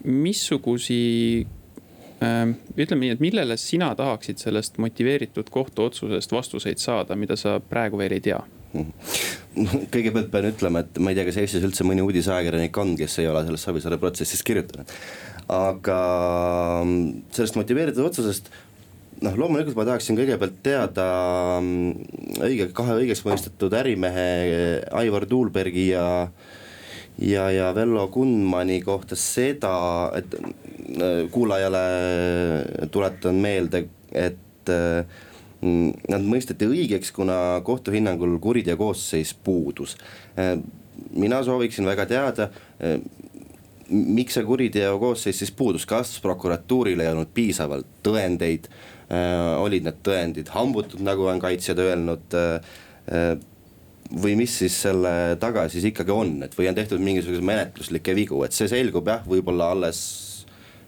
missugusi 0.05 1.47
ähm, 2.23 2.57
ütleme 2.77 3.07
nii, 3.07 3.15
et 3.17 3.25
millele 3.25 3.57
sina 3.61 3.95
tahaksid 3.99 4.43
sellest 4.43 4.79
motiveeritud 4.83 5.51
kohtuotsusest 5.51 6.33
vastuseid 6.33 6.83
saada, 6.83 7.17
mida 7.17 7.37
sa 7.37 7.59
praegu 7.61 7.99
veel 7.99 8.19
ei 8.19 8.25
tea? 8.29 8.41
kõigepealt 9.95 10.31
pean 10.33 10.51
ütlema, 10.51 10.83
et 10.85 11.01
ma 11.01 11.13
ei 11.13 11.19
tea, 11.19 11.27
kas 11.29 11.41
Eestis 11.43 11.65
üldse 11.67 11.87
mõni 11.87 12.05
uudisajakirjanik 12.05 12.77
on, 12.83 12.95
kes 12.99 13.19
ei 13.23 13.31
ole 13.31 13.45
sellest 13.47 13.69
Savisaare 13.69 13.99
protsessist 14.03 14.47
kirjutanud. 14.47 14.93
aga 15.53 15.99
mm, 16.83 17.27
sellest 17.37 17.57
motiveeritud 17.59 18.09
otsusest 18.09 18.51
noh, 19.23 19.37
loomulikult 19.39 19.77
ma 19.79 19.87
tahaksin 19.89 20.19
kõigepealt 20.19 20.59
teada 20.67 21.07
mm, 21.61 22.41
õige, 22.43 22.69
kahe 22.77 22.99
õigeks 23.01 23.25
mõistetud 23.27 23.77
ärimehe 23.79 24.29
Aivar 24.99 25.29
Tuulbergi 25.31 25.91
ja 25.93 26.07
ja, 27.23 27.47
ja 27.51 27.71
Vello 27.75 28.09
Kunmani 28.13 28.81
kohta 28.85 29.17
seda, 29.17 29.77
et 30.19 30.37
mm, 30.37 31.31
kuulajale 31.33 31.87
tuletan 32.93 33.41
meelde, 33.41 33.87
et 34.13 34.75
äh, 34.75 35.23
nad 36.11 36.27
mõisteti 36.27 36.69
õigeks, 36.69 37.13
kuna 37.17 37.61
kohtu 37.67 37.95
hinnangul 37.95 38.39
kuriteo 38.43 38.77
koosseis 38.81 39.33
puudus. 39.35 39.97
Äh, 40.39 40.57
mina 41.17 41.43
sooviksin 41.45 41.87
väga 41.89 42.07
teada, 42.11 42.51
äh, 42.81 42.99
miks 43.89 44.37
see 44.37 44.47
kuriteo 44.47 44.99
koosseis 45.03 45.41
siis 45.43 45.53
puudus, 45.55 45.87
kas 45.87 46.17
prokuratuuril 46.23 47.01
ei 47.01 47.11
olnud 47.13 47.33
piisavalt 47.35 48.01
tõendeid, 48.07 48.71
äh, 49.11 49.57
olid 49.63 49.87
need 49.87 50.01
tõendid 50.07 50.55
hambutud, 50.55 51.03
nagu 51.07 51.29
on 51.31 51.43
kaitsjad 51.43 51.83
öelnud 51.83 52.41
või 54.23 54.33
mis 54.39 54.55
siis 54.59 54.75
selle 54.83 55.37
taga 55.39 55.69
siis 55.71 55.85
ikkagi 55.87 56.11
on, 56.11 56.33
et 56.43 56.55
või 56.59 56.67
on 56.71 56.75
tehtud 56.75 57.03
mingisuguseid 57.03 57.47
menetluslikke 57.47 58.15
vigu, 58.19 58.41
et 58.43 58.55
see 58.55 58.67
selgub 58.71 59.07
jah, 59.07 59.23
võib-olla 59.27 59.71
alles 59.75 60.01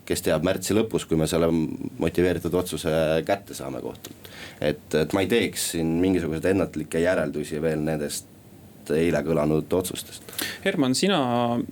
kes 0.08 0.24
teab, 0.24 0.44
märtsi 0.46 0.76
lõpus, 0.76 1.04
kui 1.08 1.18
me 1.20 1.28
selle 1.28 1.50
motiveeritud 1.52 2.54
otsuse 2.56 2.90
kätte 3.28 3.56
saame 3.56 3.82
kohtult. 3.84 4.30
et, 4.60 4.86
et 4.94 5.12
ma 5.12 5.24
ei 5.24 5.30
teeks 5.30 5.70
siin 5.74 5.98
mingisuguseid 6.02 6.48
ennatlikke 6.54 7.02
järeldusi 7.04 7.62
veel 7.62 7.84
nendest 7.84 8.34
eile 8.94 9.20
kõlanud 9.24 9.74
otsustest. 9.76 10.24
Herman, 10.64 10.94
sina 10.96 11.20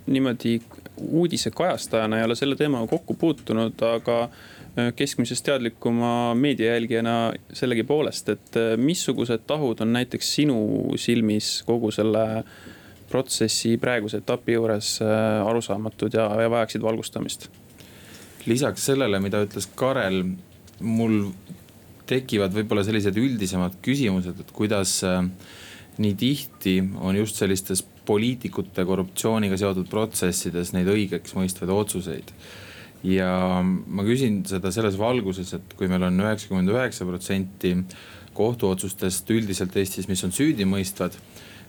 niimoodi 0.05 0.59
uudise 0.97 1.51
kajastajana 1.51 2.19
ei 2.19 2.27
ole 2.27 2.35
selle 2.37 2.55
teemaga 2.55 2.87
kokku 2.91 3.15
puutunud, 3.17 3.81
aga 3.85 4.17
äh, 4.23 4.91
keskmisest 4.95 5.45
teadlikuma 5.45 6.35
meediajälgijana 6.37 7.17
sellegipoolest, 7.53 8.29
et 8.29 8.57
äh, 8.57 8.73
missugused 8.77 9.45
tahud 9.49 9.81
on 9.81 9.93
näiteks 9.93 10.33
sinu 10.39 10.59
silmis 10.95 11.61
kogu 11.65 11.91
selle 11.91 12.25
protsessi 13.09 13.77
praeguse 13.77 14.21
etapi 14.23 14.57
juures 14.57 14.97
äh, 15.01 15.47
arusaamatud 15.47 16.13
ja, 16.13 16.29
ja 16.41 16.49
vajaksid 16.51 16.83
valgustamist? 16.83 17.49
Lisaks 18.47 18.87
sellele, 18.89 19.19
mida 19.23 19.41
ütles 19.45 19.67
Karel, 19.77 20.23
mul 20.79 21.31
tekivad 22.07 22.53
võib-olla 22.55 22.85
sellised 22.87 23.17
üldisemad 23.19 23.79
küsimused, 23.83 24.39
et 24.39 24.51
kuidas 24.55 25.01
nii 25.97 26.13
tihti 26.17 26.77
on 27.01 27.17
just 27.17 27.39
sellistes 27.41 27.81
poliitikute 28.07 28.85
korruptsiooniga 28.87 29.57
seotud 29.59 29.89
protsessides 29.91 30.71
neid 30.75 30.87
õigeks 30.91 31.35
mõistvaid 31.37 31.73
otsuseid. 31.73 32.31
ja 33.03 33.61
ma 33.61 34.03
küsin 34.03 34.39
seda 34.49 34.71
selles 34.73 34.95
valguses, 34.97 35.53
et 35.53 35.73
kui 35.77 35.89
meil 35.89 36.03
on 36.07 36.17
üheksakümmend 36.23 36.71
üheksa 36.73 37.05
protsenti 37.05 37.75
kohtuotsustest 38.37 39.29
üldiselt 39.33 39.75
Eestis, 39.77 40.07
mis 40.09 40.23
on 40.25 40.33
süüdimõistvad, 40.33 41.13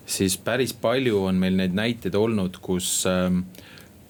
siis 0.09 0.37
päris 0.41 0.73
palju 0.73 1.21
on 1.29 1.37
meil 1.41 1.57
neid 1.57 1.77
näiteid 1.77 2.17
olnud, 2.17 2.57
kus 2.65 3.03
äh, 3.09 3.29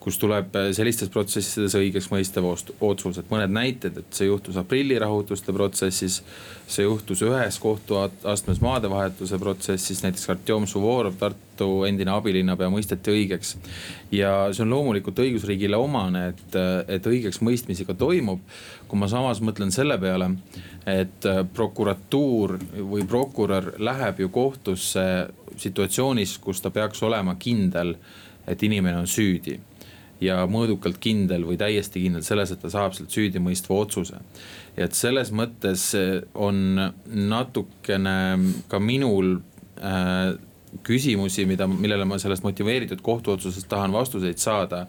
kus 0.01 0.19
tuleb 0.19 0.55
äh, 0.57 0.71
sellistes 0.77 1.11
protsessides 1.13 1.75
õigeks 1.79 2.09
mõistev 2.13 2.47
otsus, 2.49 3.19
et 3.19 3.31
mõned 3.33 3.53
näited, 3.53 3.99
et 3.99 4.15
see 4.15 4.29
juhtus 4.29 4.57
aprillirahutuste 4.61 5.53
protsessis. 5.53 6.23
see 6.69 6.85
juhtus 6.85 7.23
ühes 7.25 7.59
kohtuastmes 7.59 8.61
maadevahetuse 8.61 9.39
protsessis, 9.39 10.03
näiteks 10.05 10.31
Artjom 10.31 10.67
Suvorov, 10.67 11.17
Tartu 11.19 11.85
endine 11.89 12.13
abilinnapea 12.15 12.69
mõisteti 12.71 13.11
õigeks. 13.11 13.57
ja 14.13 14.53
see 14.53 14.63
on 14.63 14.71
loomulikult 14.71 15.19
õigusriigile 15.19 15.77
omane, 15.77 16.29
et, 16.29 16.59
et 16.89 17.07
õigeksmõistmisi 17.07 17.87
ka 17.87 17.95
toimub. 17.95 18.41
kui 18.89 18.99
ma 18.99 19.09
samas 19.09 19.41
mõtlen 19.41 19.73
selle 19.75 19.99
peale, 19.99 20.31
et 20.87 21.27
äh, 21.27 21.43
prokuratuur 21.55 22.59
või 22.79 23.05
prokurör 23.07 23.75
läheb 23.79 24.21
ju 24.21 24.29
kohtusse 24.29 25.29
situatsioonis, 25.57 26.39
kus 26.39 26.61
ta 26.61 26.71
peaks 26.71 27.03
olema 27.03 27.35
kindel 27.35 27.97
et 28.49 28.63
inimene 28.63 28.97
on 28.97 29.07
süüdi 29.07 29.59
ja 30.21 30.41
mõõdukalt 30.51 30.99
kindel 31.03 31.45
või 31.47 31.59
täiesti 31.61 32.03
kindel 32.03 32.25
selles, 32.27 32.53
et 32.53 32.63
ta 32.63 32.71
saab 32.73 32.97
sealt 32.97 33.15
süüdimõistva 33.15 33.77
otsuse. 33.77 34.21
et 34.77 34.95
selles 34.95 35.31
mõttes 35.35 35.93
on 36.35 36.79
natukene 37.07 38.19
ka 38.69 38.79
minul 38.79 39.39
äh, 39.83 40.35
küsimusi, 40.83 41.47
mida, 41.47 41.67
millele 41.67 42.05
ma 42.05 42.19
sellest 42.19 42.45
motiveeritud 42.45 43.01
kohtuotsusest 43.03 43.69
tahan 43.69 43.93
vastuseid 43.93 44.39
saada 44.39 44.87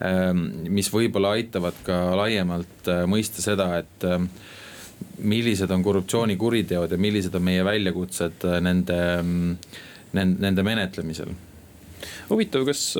äh,. 0.00 0.32
mis 0.68 0.92
võib-olla 0.92 1.36
aitavad 1.36 1.84
ka 1.84 2.16
laiemalt 2.16 2.88
äh, 2.88 3.04
mõista 3.06 3.44
seda, 3.44 3.76
et 3.78 4.08
äh, 4.08 4.20
millised 5.18 5.70
on 5.70 5.82
korruptsioonikuriteod 5.82 6.92
ja 6.92 6.98
millised 6.98 7.34
on 7.34 7.42
meie 7.42 7.64
väljakutsed 7.64 8.44
nende, 8.62 8.98
nende, 10.12 10.38
nende 10.40 10.62
menetlemisel 10.62 11.32
huvitav, 12.30 12.64
kas 12.66 12.96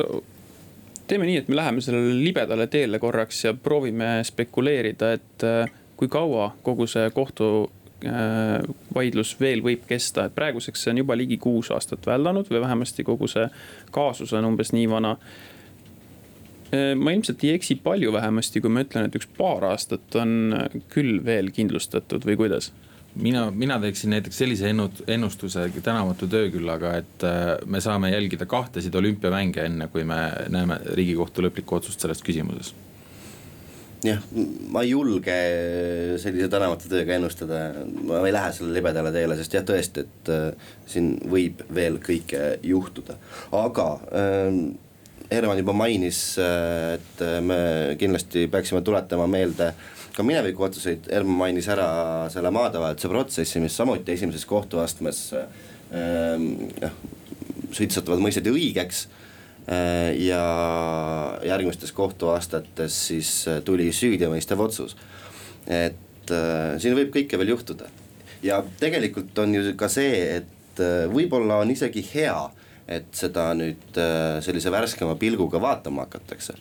teeme 1.13 1.29
nii, 1.29 1.43
et 1.43 1.49
me 1.53 1.59
läheme 1.59 1.85
sellele 1.85 2.17
libedale 2.17 2.67
teele 2.73 2.99
korraks 3.03 3.45
ja 3.45 3.53
proovime 3.55 4.23
spekuleerida, 4.25 5.13
et 5.19 5.47
äh, 5.47 5.71
kui 5.97 6.09
kaua 6.13 6.53
kogu 6.65 6.87
see 6.89 7.11
kohtu 7.15 7.49
äh, 8.07 8.63
vaidlus 8.95 9.35
veel 9.41 9.65
võib 9.65 9.85
kesta, 9.89 10.27
et 10.27 10.37
praeguseks 10.37 10.85
see 10.85 10.95
on 10.95 11.03
juba 11.03 11.17
ligi 11.19 11.37
kuus 11.43 11.73
aastat 11.75 12.07
väldanud 12.09 12.49
või 12.51 12.63
vähemasti 12.65 13.05
kogu 13.05 13.29
see 13.31 13.49
kaasus 13.93 14.33
on 14.39 14.49
umbes 14.53 14.73
nii 14.73 14.89
vana. 14.91 15.17
Äh, 16.73 16.95
ma 16.97 17.13
ilmselt 17.13 17.45
ei 17.45 17.53
eksi 17.59 17.77
palju 17.85 18.15
vähemasti, 18.15 18.65
kui 18.65 18.73
ma 18.73 18.87
ütlen, 18.87 19.11
et 19.11 19.21
üks 19.21 19.29
paar 19.37 19.69
aastat 19.69 20.17
on 20.17 20.57
küll 20.95 21.21
veel 21.25 21.53
kindlustatud 21.53 22.25
või 22.29 22.41
kuidas 22.47 22.73
mina, 23.15 23.51
mina 23.51 23.79
teeksin 23.81 24.11
näiteks 24.11 24.39
sellise 24.39 24.71
ennustuse 25.07 25.67
tänavatu 25.83 26.27
tööküllaga, 26.27 26.95
et 27.03 27.25
äh, 27.25 27.57
me 27.67 27.81
saame 27.81 28.11
jälgida 28.13 28.47
kahtesid 28.47 28.95
olümpiamänge, 28.95 29.67
enne 29.67 29.89
kui 29.93 30.05
me 30.05 30.21
näeme 30.53 30.81
riigikohtu 30.95 31.45
lõplikku 31.45 31.79
otsust 31.79 32.01
selles 32.01 32.23
küsimuses. 32.25 32.75
Jah, 34.03 34.19
ma 34.75 34.83
ei 34.83 34.91
julge 34.91 35.35
sellise 36.19 36.49
tänavatu 36.51 36.89
tööga 36.91 37.15
ennustada, 37.15 37.61
ma 38.09 38.25
ei 38.27 38.35
lähe 38.35 38.51
sellele 38.55 38.81
libedale 38.81 39.13
teele, 39.15 39.37
sest 39.39 39.55
jah, 39.55 39.67
tõesti, 39.67 40.07
et 40.07 40.33
äh, 40.33 40.73
siin 40.91 41.15
võib 41.31 41.63
veel 41.75 42.01
kõike 42.03 42.57
juhtuda, 42.67 43.19
aga 43.61 43.91
äh, 44.11 44.49
Herman 45.33 45.63
juba 45.63 45.73
mainis, 45.73 46.19
äh, 46.43 46.97
et 46.99 47.23
me 47.47 47.59
kindlasti 48.01 48.49
peaksime 48.53 48.83
tuletama 48.85 49.29
meelde 49.31 49.71
äh, 49.71 50.02
ka 50.13 50.25
mineviku 50.27 50.67
otsuseid, 50.69 51.09
Elm 51.13 51.33
mainis 51.41 51.69
ära 51.73 52.29
selle 52.33 52.51
maadevahetuse 52.55 53.09
protsessi, 53.09 53.61
mis 53.65 53.77
samuti 53.77 54.13
esimeses 54.13 54.45
kohtuastmes 54.49 55.25
ähm, 55.39 56.49
jah 56.81 56.93
äh,, 56.93 57.19
süüdistatavad 57.73 58.23
mõisteti 58.23 58.53
õigeks 58.53 59.07
äh, 59.71 60.13
ja 60.21 60.43
järgmistes 61.47 61.93
kohtuaastates 61.97 62.97
siis 63.09 63.33
äh, 63.49 63.61
tuli 63.65 63.91
süüdimõistev 63.95 64.61
otsus. 64.61 64.97
et 65.67 66.31
äh, 66.31 66.79
siin 66.83 66.97
võib 66.99 67.13
kõike 67.15 67.39
veel 67.39 67.55
juhtuda. 67.55 67.89
Ja 68.43 68.63
tegelikult 68.81 69.39
on 69.39 69.55
ju 69.55 69.77
ka 69.79 69.89
see, 69.89 70.41
et 70.41 70.81
võib-olla 71.13 71.61
on 71.63 71.71
isegi 71.71 72.03
hea, 72.15 72.49
et 72.91 73.07
seda 73.15 73.53
nüüd 73.55 73.99
sellise 74.43 74.71
värskema 74.73 75.15
pilguga 75.21 75.61
vaatama 75.63 76.07
hakatakse 76.09 76.57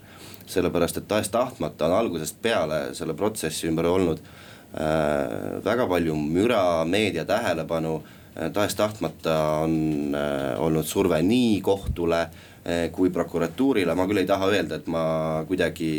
sellepärast 0.52 1.02
et 1.02 1.08
tahes-tahtmata 1.10 1.88
on 1.88 1.98
algusest 1.98 2.42
peale 2.42 2.82
selle 2.98 3.16
protsessi 3.18 3.70
ümber 3.70 3.88
olnud 3.92 4.22
äh, 4.22 5.60
väga 5.66 5.88
palju 5.90 6.16
müra, 6.20 6.86
meedia 6.86 7.26
tähelepanu 7.26 7.98
äh,. 8.02 8.52
tahes-tahtmata 8.54 9.38
on 9.64 10.16
äh, 10.16 10.62
olnud 10.62 10.88
surve 10.88 11.22
nii 11.24 11.62
kohtule 11.62 12.22
äh, 12.22 12.88
kui 12.92 13.10
prokuratuurile, 13.10 13.96
ma 13.96 14.08
küll 14.10 14.24
ei 14.24 14.30
taha 14.30 14.52
öelda, 14.52 14.80
et 14.82 14.88
ma 14.92 15.04
kuidagi 15.48 15.92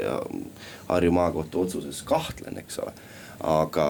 äh, 0.00 0.20
Harju 0.90 1.12
maakohtu 1.14 1.66
otsuses 1.66 2.02
kahtlen, 2.02 2.58
eks 2.58 2.80
ole 2.82 2.96
aga 3.40 3.84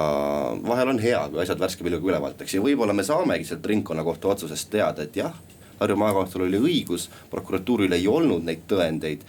vahel 0.62 0.92
on 0.92 1.00
hea, 1.02 1.20
kui 1.30 1.40
asjad 1.42 1.58
värske 1.58 1.82
pilguga 1.82 2.12
üle 2.12 2.20
vaadatakse 2.22 2.58
ja 2.58 2.64
võib-olla 2.64 2.94
me 2.94 3.02
saamegi 3.06 3.48
sealt 3.48 3.66
ringkonnakohtu 3.66 4.30
otsusest 4.30 4.70
teada, 4.70 5.06
et 5.06 5.16
jah, 5.18 5.34
Harju 5.80 5.96
maakohtul 5.96 6.44
oli 6.44 6.58
õigus, 6.60 7.08
prokuratuuril 7.32 7.96
ei 7.96 8.06
olnud 8.08 8.44
neid 8.46 8.66
tõendeid 8.68 9.24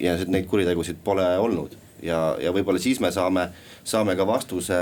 ja 0.00 0.16
neid 0.26 0.48
kuritegusid 0.50 1.00
pole 1.04 1.26
olnud 1.38 1.76
ja, 2.02 2.20
ja 2.40 2.52
võib-olla 2.54 2.80
siis 2.82 3.00
me 3.02 3.10
saame, 3.14 3.46
saame 3.86 4.16
ka 4.18 4.26
vastuse 4.28 4.78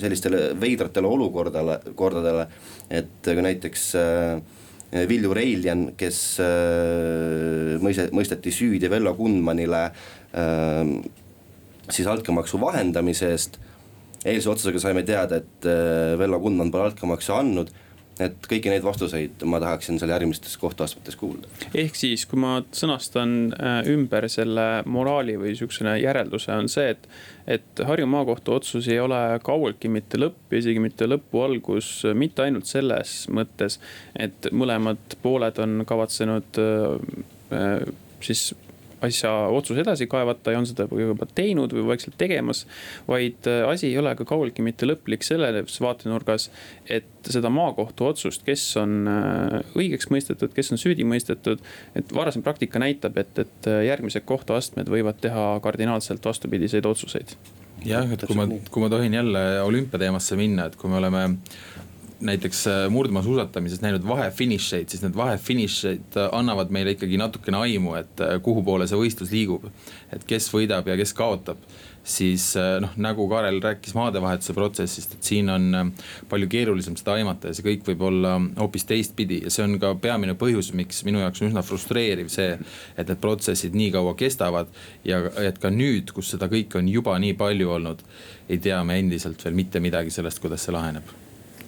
sellistele 0.00 0.52
veidratele 0.60 1.08
olukordale, 1.08 1.78
kordadele, 1.98 2.46
et 2.90 3.22
kui 3.24 3.44
näiteks 3.44 3.88
äh, 3.98 4.60
Vilju 5.08 5.32
Reiljan, 5.36 5.86
kes 5.98 6.20
äh, 6.44 7.76
mõise-, 7.82 8.10
mõisteti 8.14 8.52
süüdi 8.54 8.90
Vello 8.92 9.14
Kundmanile 9.18 9.84
äh, 9.88 10.94
siis 11.90 12.08
altkäemaksu 12.08 12.60
vahendamise 12.60 13.32
eest. 13.32 13.58
eilse 14.24 14.50
otsusega 14.50 14.78
saime 14.78 15.02
teada, 15.02 15.40
et 15.42 15.66
äh, 15.66 16.18
Vello 16.18 16.40
Kundman 16.40 16.70
pole 16.70 16.90
altkäemaksu 16.90 17.34
andnud 17.34 17.72
et 18.20 18.46
kõiki 18.48 18.70
neid 18.70 18.84
vastuseid 18.84 19.42
ma 19.48 19.60
tahaksin 19.62 19.98
seal 20.00 20.12
järgmistes 20.12 20.56
kohtuastmetes 20.60 21.16
kuulda. 21.16 21.48
ehk 21.74 21.96
siis, 21.96 22.26
kui 22.28 22.40
ma 22.42 22.58
sõnastan 22.76 23.36
äh, 23.56 23.78
ümber 23.92 24.28
selle 24.32 24.66
moraali 24.84 25.38
või 25.40 25.54
sihukese 25.56 25.96
järelduse, 26.02 26.52
on 26.52 26.68
see, 26.72 26.92
et. 26.96 27.08
et 27.46 27.84
Harju 27.86 28.06
maakohtu 28.06 28.54
otsus 28.58 28.88
ei 28.88 29.00
ole 29.02 29.20
kaugeltki 29.44 29.88
mitte 29.90 30.20
lõpp 30.20 30.54
isegi 30.58 30.82
mitte 30.82 31.08
lõpu 31.08 31.42
algus, 31.42 31.90
mitte 32.14 32.44
ainult 32.44 32.68
selles 32.70 33.22
mõttes, 33.32 33.80
et 34.14 34.50
mõlemad 34.52 35.18
pooled 35.22 35.58
on 35.62 35.82
kavatsenud 35.88 36.62
äh, 36.62 37.14
äh, 37.56 37.92
siis 38.22 38.52
asja 39.06 39.32
otsus 39.52 39.78
edasi 39.82 40.06
kaevata 40.10 40.54
ja 40.54 40.60
on 40.60 40.66
seda 40.68 40.86
juba 40.86 41.26
teinud 41.34 41.72
või 41.74 41.86
vaikselt 41.92 42.16
tegemas. 42.18 42.64
vaid 43.08 43.48
äh, 43.50 43.62
asi 43.68 43.90
ei 43.90 43.98
ole 43.98 44.14
ka 44.18 44.26
kaugeltki 44.28 44.62
mitte 44.62 44.86
lõplik 44.88 45.26
selles 45.26 45.80
vaatenurgas, 45.80 46.50
et 46.86 47.08
seda 47.30 47.50
maakohtu 47.52 48.06
otsust, 48.10 48.44
kes 48.46 48.64
on 48.80 49.08
äh, 49.10 49.58
õigeks 49.78 50.10
mõistetud, 50.12 50.54
kes 50.54 50.72
on 50.72 50.80
süüdi 50.80 51.06
mõistetud. 51.08 51.62
et 51.94 52.14
varasem 52.14 52.42
praktika 52.42 52.82
näitab, 52.82 53.18
et, 53.18 53.38
et 53.38 53.70
äh, 53.70 53.84
järgmised 53.88 54.26
kohtuastmed 54.28 54.88
võivad 54.92 55.20
teha 55.22 55.58
kardinaalselt 55.62 56.24
vastupidiseid 56.24 56.86
otsuseid 56.86 57.36
jah, 57.86 58.06
et 58.14 58.26
kui 58.26 58.38
ma, 58.38 58.46
kui 58.70 58.82
ma 58.82 58.88
tohin 58.92 59.14
jälle 59.14 59.42
olümpiateemasse 59.62 60.36
minna, 60.38 60.68
et 60.68 60.76
kui 60.78 60.90
me 60.90 61.00
oleme 61.00 61.24
näiteks 62.22 62.64
äh, 62.70 62.82
murdmaasuusatamises 62.92 63.82
näinud 63.84 64.06
vahefinišeid, 64.08 64.90
siis 64.92 65.04
need 65.04 65.16
vahefinišeid 65.18 66.18
annavad 66.30 66.72
meile 66.74 66.96
ikkagi 66.96 67.20
natukene 67.20 67.62
aimu, 67.66 67.96
et 68.00 68.26
kuhu 68.42 68.64
poole 68.66 68.88
see 68.90 69.00
võistlus 69.00 69.32
liigub. 69.34 69.66
et 70.12 70.24
kes 70.28 70.50
võidab 70.54 70.88
ja 70.88 70.98
kes 71.00 71.14
kaotab 71.16 71.60
siis 72.04 72.56
äh, 72.56 72.80
noh, 72.82 72.90
nagu 72.96 73.26
Karel 73.28 73.60
rääkis 73.62 73.94
maadevahetuse 73.94 74.54
protsessist, 74.54 75.14
et 75.14 75.22
siin 75.22 75.50
on 75.50 75.68
äh, 75.74 75.86
palju 76.28 76.48
keerulisem 76.50 76.96
seda 76.98 77.16
aimata 77.18 77.50
ja 77.50 77.56
see 77.56 77.66
kõik 77.66 77.86
võib 77.92 78.04
olla 78.08 78.34
hoopis 78.58 78.86
teistpidi 78.88 79.42
ja 79.44 79.52
see 79.54 79.64
on 79.66 79.78
ka 79.82 79.94
peamine 80.02 80.34
põhjus, 80.38 80.72
miks 80.78 81.02
minu 81.06 81.22
jaoks 81.22 81.42
on 81.42 81.52
üsna 81.52 81.64
frustreeriv 81.66 82.30
see, 82.32 82.56
et 82.96 83.08
need 83.08 83.22
protsessid 83.22 83.76
nii 83.78 83.92
kaua 83.94 84.14
kestavad. 84.18 84.70
ja 85.04 85.22
et 85.42 85.58
ka 85.62 85.70
nüüd, 85.70 86.10
kus 86.14 86.34
seda 86.34 86.50
kõike 86.50 86.80
on 86.80 86.88
juba 86.90 87.18
nii 87.22 87.36
palju 87.38 87.70
olnud, 87.78 88.02
ei 88.48 88.58
tea 88.58 88.82
me 88.84 88.98
endiselt 88.98 89.44
veel 89.44 89.54
mitte 89.54 89.80
midagi 89.80 90.10
sellest, 90.10 90.42
kuidas 90.42 90.66
see 90.66 90.74
laheneb. 90.74 91.06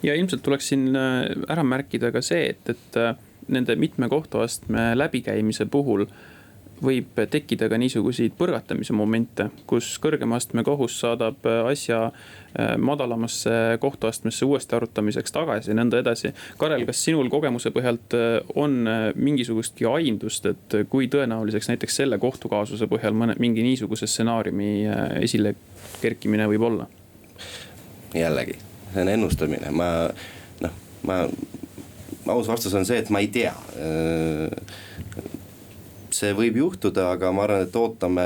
Ja 0.04 0.14
ilmselt 0.14 0.44
tuleks 0.44 0.70
siin 0.72 0.90
äh, 0.96 1.32
ära 1.48 1.64
märkida 1.66 2.12
ka 2.14 2.22
see, 2.24 2.52
et, 2.54 2.74
et 2.74 3.48
nende 3.48 3.76
mitme 3.76 4.08
kohtuastme 4.08 4.92
läbikäimise 4.96 5.66
puhul 5.70 6.06
võib 6.82 7.18
tekkida 7.30 7.68
ka 7.70 7.78
niisuguseid 7.78 8.34
põrgatamise 8.38 8.94
momente, 8.96 9.48
kus 9.70 9.94
kõrgema 10.02 10.38
astme 10.40 10.64
kohus 10.66 10.96
saadab 11.02 11.46
äh, 11.48 11.60
asja 11.70 12.00
äh, 12.08 12.74
madalamasse 12.80 13.78
kohtuastmesse 13.82 14.46
uuesti 14.48 14.76
arutamiseks 14.76 15.34
tagasi 15.34 15.72
ja 15.72 15.78
nõnda 15.78 16.00
edasi. 16.02 16.34
Karel, 16.60 16.86
kas 16.88 17.04
sinul 17.06 17.30
kogemuse 17.32 17.72
põhjalt 17.74 18.18
äh, 18.18 18.36
on 18.58 18.82
mingisugustki 19.14 19.88
aimdust, 19.90 20.50
et 20.50 20.78
kui 20.90 21.08
tõenäoliseks 21.12 21.70
näiteks 21.72 22.02
selle 22.02 22.18
kohtukaasuse 22.22 22.88
põhjal 22.90 23.16
mõne, 23.16 23.38
mingi 23.42 23.64
niisuguse 23.66 24.08
stsenaariumi 24.10 24.70
esile 25.22 25.54
kerkimine 26.02 26.48
võib 26.50 26.68
olla? 26.70 26.90
jällegi, 28.14 28.54
see 28.94 29.02
on 29.02 29.10
ennustamine, 29.10 29.70
ma 29.74 29.90
noh, 30.62 30.80
ma, 31.08 31.20
aus 32.32 32.48
vastus 32.48 32.74
on 32.78 32.86
see, 32.86 33.02
et 33.02 33.10
ma 33.12 33.22
ei 33.22 33.30
tea. 33.34 33.52
See 36.14 36.34
võib 36.38 36.60
juhtuda, 36.60 37.10
aga 37.16 37.32
ma 37.34 37.46
arvan, 37.48 37.64
et 37.66 37.78
ootame 37.78 38.24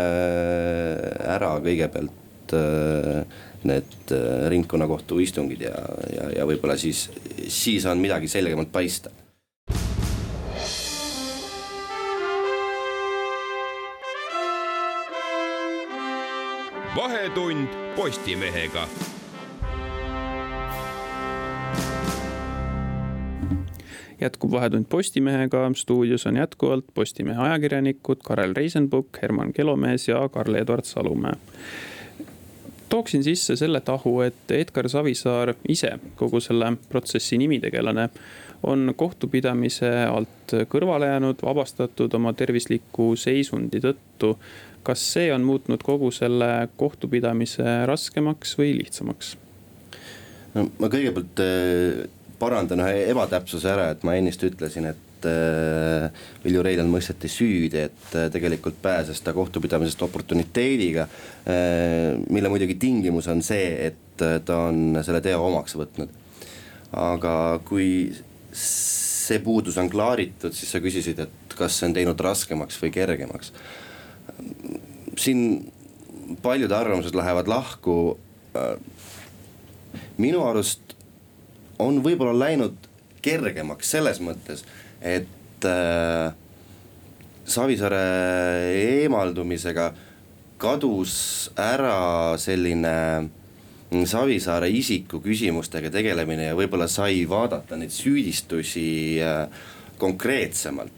ära 1.24 1.54
kõigepealt 1.64 2.52
äh, 2.56 3.22
need 3.68 4.12
äh, 4.12 4.48
ringkonnakohtu 4.52 5.22
istungid 5.24 5.64
ja, 5.64 5.78
ja, 6.12 6.28
ja 6.36 6.48
võib-olla 6.48 6.76
siis, 6.78 7.08
siis 7.48 7.88
on 7.88 8.02
midagi 8.02 8.28
selgemalt 8.30 8.72
paista. 8.72 9.14
vahetund 16.98 17.68
Postimehega 17.94 18.88
jätkub 24.20 24.50
Vahetund 24.52 24.86
Postimehega, 24.88 25.70
stuudios 25.74 26.26
on 26.26 26.36
jätkuvalt 26.36 26.84
Postimehe 26.94 27.40
ajakirjanikud 27.42 28.24
Karel 28.24 28.54
Reisenbuk, 28.56 29.22
Herman 29.22 29.52
Kelomees 29.52 30.08
ja 30.08 30.28
Karl-Edvard 30.28 30.84
Salumäe 30.84 31.38
tooksin 32.88 33.24
sisse 33.24 33.56
selle 33.56 33.80
tahu, 33.80 34.20
et 34.20 34.50
Edgar 34.50 34.88
Savisaar 34.88 35.54
ise, 35.68 35.90
kogu 36.16 36.40
selle 36.40 36.72
protsessi 36.88 37.38
nimitegelane, 37.38 38.08
on 38.62 38.94
kohtupidamise 38.96 39.90
alt 40.10 40.54
kõrvale 40.72 41.12
jäänud, 41.12 41.42
vabastatud 41.42 42.14
oma 42.14 42.32
tervisliku 42.32 43.14
seisundi 43.16 43.80
tõttu. 43.84 44.38
kas 44.82 45.02
see 45.12 45.32
on 45.34 45.42
muutnud 45.44 45.82
kogu 45.84 46.08
selle 46.10 46.68
kohtupidamise 46.76 47.86
raskemaks 47.86 48.54
või 48.58 48.72
lihtsamaks? 48.78 49.36
no 50.54 50.70
ma 50.78 50.88
kõigepealt 50.88 51.42
parandan 52.38 52.82
ühe 52.84 53.08
ebatäpsuse 53.12 53.70
ära, 53.72 53.90
et 53.92 54.04
ma 54.06 54.14
ennist 54.18 54.42
ütlesin, 54.46 54.88
et 54.90 55.26
äh, 55.28 56.08
Vilju 56.44 56.62
Reiljan 56.64 56.90
mõisteti 56.90 57.30
süüdi, 57.32 57.84
et 57.88 58.14
äh, 58.16 58.28
tegelikult 58.32 58.78
pääses 58.82 59.20
ta 59.24 59.34
kohtupidamisest 59.36 60.02
oportuniteediga 60.06 61.08
äh,. 61.08 62.14
mille 62.30 62.52
muidugi 62.52 62.78
tingimus 62.80 63.28
on 63.32 63.42
see, 63.42 63.90
et 63.90 64.24
äh, 64.24 64.38
ta 64.44 64.64
on 64.68 65.00
selle 65.06 65.22
teo 65.24 65.42
omaks 65.48 65.76
võtnud. 65.78 66.14
aga 66.92 67.34
kui 67.68 67.88
see 68.56 69.40
puudus 69.44 69.76
on 69.78 69.90
klaaritud, 69.92 70.54
siis 70.56 70.70
sa 70.72 70.80
küsisid, 70.80 71.18
et 71.20 71.56
kas 71.58 71.76
see 71.78 71.90
on 71.90 71.96
teinud 71.96 72.20
raskemaks 72.20 72.78
või 72.80 72.92
kergemaks. 72.94 73.52
siin 75.18 75.72
paljud 76.42 76.72
arvamused 76.72 77.16
lähevad 77.16 77.48
lahku 77.48 78.18
äh, 78.56 78.76
minu 80.18 80.44
arust 80.46 80.97
on 81.78 82.02
võib-olla 82.04 82.34
läinud 82.46 82.88
kergemaks 83.22 83.90
selles 83.94 84.20
mõttes, 84.24 84.64
et 85.02 85.66
äh, 85.66 86.34
Savisaare 87.48 88.02
eemaldumisega 88.76 89.88
kadus 90.60 91.48
ära 91.56 92.36
selline 92.40 92.94
Savisaare 93.88 94.68
isiku 94.68 95.22
küsimustega 95.24 95.88
tegelemine 95.92 96.50
ja 96.50 96.56
võib-olla 96.58 96.90
sai 96.92 97.22
vaadata 97.28 97.78
neid 97.80 97.94
süüdistusi 97.94 98.88
äh, 99.24 99.46
konkreetsemalt. 99.98 100.92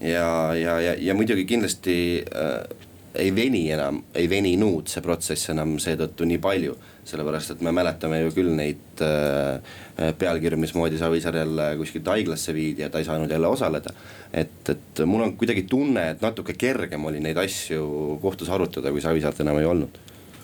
ja, 0.00 0.54
ja, 0.54 0.76
ja, 0.80 0.92
ja 0.94 1.14
muidugi 1.14 1.46
kindlasti 1.48 1.96
äh, 2.22 2.87
ei 3.14 3.34
veni 3.34 3.64
enam, 3.72 4.02
ei 4.14 4.28
veninud 4.30 4.90
see 4.90 5.02
protsess 5.04 5.52
enam 5.54 5.76
seetõttu 5.82 6.28
nii 6.28 6.40
palju. 6.42 6.76
sellepärast, 7.08 7.54
et 7.54 7.62
me 7.64 7.72
mäletame 7.72 8.18
ju 8.20 8.32
küll 8.36 8.50
neid 8.52 9.00
äh, 9.00 9.62
pealkirju, 10.20 10.58
mismoodi 10.60 10.98
Savisaar 11.00 11.38
jälle 11.40 11.70
kuskilt 11.80 12.10
haiglasse 12.12 12.52
viidi 12.52 12.84
ja 12.84 12.90
ta 12.92 13.00
ei 13.00 13.06
saanud 13.08 13.30
jälle 13.30 13.48
osaleda. 13.48 13.94
et, 14.32 14.68
et 14.68 15.00
mul 15.06 15.24
on 15.24 15.32
kuidagi 15.36 15.62
tunne, 15.62 16.10
et 16.10 16.20
natuke 16.20 16.52
kergem 16.52 17.04
oli 17.04 17.20
neid 17.20 17.40
asju 17.40 18.18
kohtus 18.22 18.50
arutada, 18.52 18.92
kui 18.92 19.00
Savisaart 19.00 19.40
enam 19.40 19.58
ei 19.58 19.70
olnud 19.70 19.98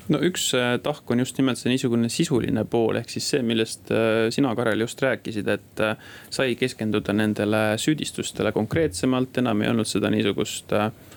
no 0.08 0.20
üks 0.24 0.50
äh, 0.56 0.78
tahk 0.84 1.10
on 1.10 1.20
just 1.20 1.38
nimelt 1.38 1.60
see 1.60 1.72
niisugune 1.72 2.08
sisuline 2.12 2.64
pool, 2.64 2.96
ehk 3.00 3.12
siis 3.12 3.28
see, 3.34 3.42
millest 3.44 3.92
äh, 3.92 4.28
sina, 4.34 4.54
Karel, 4.56 4.84
just 4.84 5.00
rääkisid, 5.04 5.48
et 5.48 5.84
äh, 5.84 5.96
sai 6.32 6.56
keskenduda 6.60 7.12
nendele 7.12 7.74
süüdistustele 7.80 8.52
konkreetsemalt, 8.56 9.40
enam 9.44 9.64
ei 9.64 9.72
olnud 9.72 9.88
seda 9.88 10.12
niisugust 10.12 10.72
noh 10.72 11.12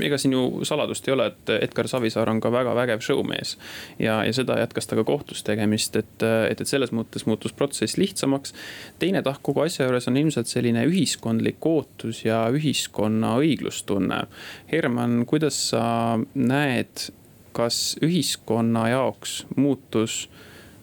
ega 0.00 0.18
siin 0.20 0.34
ju 0.36 0.64
saladust 0.68 1.06
ei 1.08 1.14
ole, 1.14 1.26
et 1.32 1.52
Edgar 1.56 1.88
Savisaar 1.88 2.30
on 2.30 2.40
ka 2.40 2.52
väga 2.52 2.74
vägev 2.76 3.00
showmees. 3.04 3.56
ja, 3.98 4.20
ja 4.24 4.32
seda 4.32 4.58
jätkas 4.60 4.86
ta 4.86 4.96
ka 4.98 5.04
kohtus 5.04 5.42
tegemist, 5.46 5.96
et, 5.96 6.24
et, 6.50 6.60
et 6.60 6.68
selles 6.68 6.92
mõttes 6.92 7.26
muutus 7.26 7.52
protsess 7.56 7.96
lihtsamaks. 7.96 8.54
teine 8.98 9.22
tahk 9.22 9.42
kogu 9.42 9.64
asja 9.64 9.86
juures 9.86 10.08
on 10.08 10.16
ilmselt 10.16 10.50
selline 10.50 10.84
ühiskondlik 10.88 11.66
ootus 11.66 12.24
ja 12.24 12.44
ühiskonna 12.52 13.36
õiglustunne. 13.40 14.24
Herman, 14.72 15.24
kuidas 15.26 15.58
sa 15.72 16.18
näed, 16.34 17.08
kas 17.52 17.96
ühiskonna 18.02 18.88
jaoks 18.92 19.42
muutus 19.56 20.26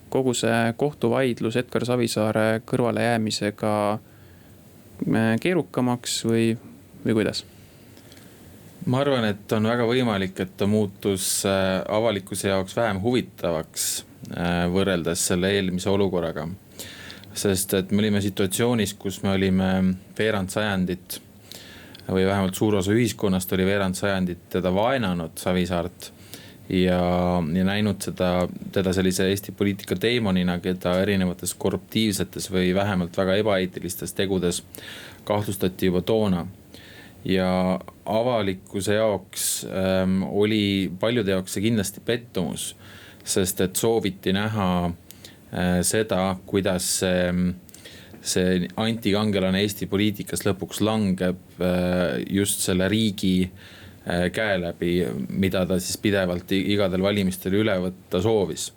kogu 0.10 0.34
see 0.34 0.74
kohtuvaidlus 0.78 1.58
Edgar 1.62 1.86
Savisaare 1.86 2.62
kõrvalejäämisega 2.70 3.74
keerukamaks 5.42 6.24
või, 6.26 6.52
või 7.06 7.18
kuidas? 7.22 7.46
Ma 8.90 9.04
arvan, 9.04 9.26
et 9.30 9.52
on 9.54 9.68
väga 9.70 9.86
võimalik, 9.86 10.40
et 10.42 10.56
ta 10.58 10.68
muutus 10.70 11.44
äh, 11.48 11.80
avalikkuse 11.94 12.50
jaoks 12.50 12.76
vähem 12.78 13.02
huvitavaks 13.04 13.88
äh, 14.34 14.66
võrreldes 14.74 15.28
selle 15.32 15.52
eelmise 15.56 15.92
olukorraga. 15.92 16.48
sest 17.40 17.74
et 17.78 17.92
me 17.92 18.02
olime 18.02 18.22
situatsioonis, 18.22 18.96
kus 19.00 19.22
me 19.24 19.32
olime 19.32 19.70
veerand 20.18 20.50
sajandit 20.50 21.20
või 22.10 22.26
vähemalt 22.26 22.58
suur 22.58 22.80
osa 22.80 22.92
ühiskonnast 22.92 23.54
oli 23.54 23.68
veerand 23.68 23.96
sajandit 23.96 24.50
teda 24.50 24.74
vaenanud, 24.74 25.38
Savisaart. 25.38 26.12
ja, 26.70 27.02
ja 27.54 27.66
näinud 27.66 28.02
seda, 28.02 28.48
teda 28.72 28.94
sellise 28.94 29.30
Eesti 29.30 29.52
poliitika 29.52 29.96
teemonina, 29.96 30.60
keda 30.60 30.98
erinevates 31.02 31.54
korruptiivsetes 31.54 32.50
või 32.52 32.74
vähemalt 32.76 33.18
väga 33.18 33.36
ebaeetilistes 33.44 34.14
tegudes 34.14 34.64
kahtlustati 35.24 35.86
juba 35.86 36.02
toona 36.02 36.48
ja 37.26 37.80
avalikkuse 38.10 38.98
jaoks 38.98 39.48
ähm, 39.70 40.24
oli 40.24 40.92
paljude 41.00 41.36
jaoks 41.36 41.58
see 41.58 41.66
kindlasti 41.68 42.04
pettumus. 42.06 42.76
sest 43.30 43.62
et 43.62 43.76
sooviti 43.76 44.34
näha 44.34 44.70
äh, 44.90 45.82
seda, 45.86 46.36
kuidas 46.50 46.88
see, 47.04 47.34
see 48.22 48.70
antikangelane 48.80 49.62
Eesti 49.62 49.86
poliitikas 49.92 50.46
lõpuks 50.48 50.82
langeb 50.82 51.62
äh, 51.62 52.24
just 52.30 52.66
selle 52.66 52.88
riigi 52.90 53.44
äh, 53.46 54.30
käe 54.34 54.58
läbi, 54.62 55.04
mida 55.30 55.66
ta 55.70 55.78
siis 55.80 56.00
pidevalt 56.02 56.52
igadel 56.58 57.06
valimistel 57.06 57.60
üle 57.62 57.78
võtta 57.86 58.24
soovis 58.24 58.72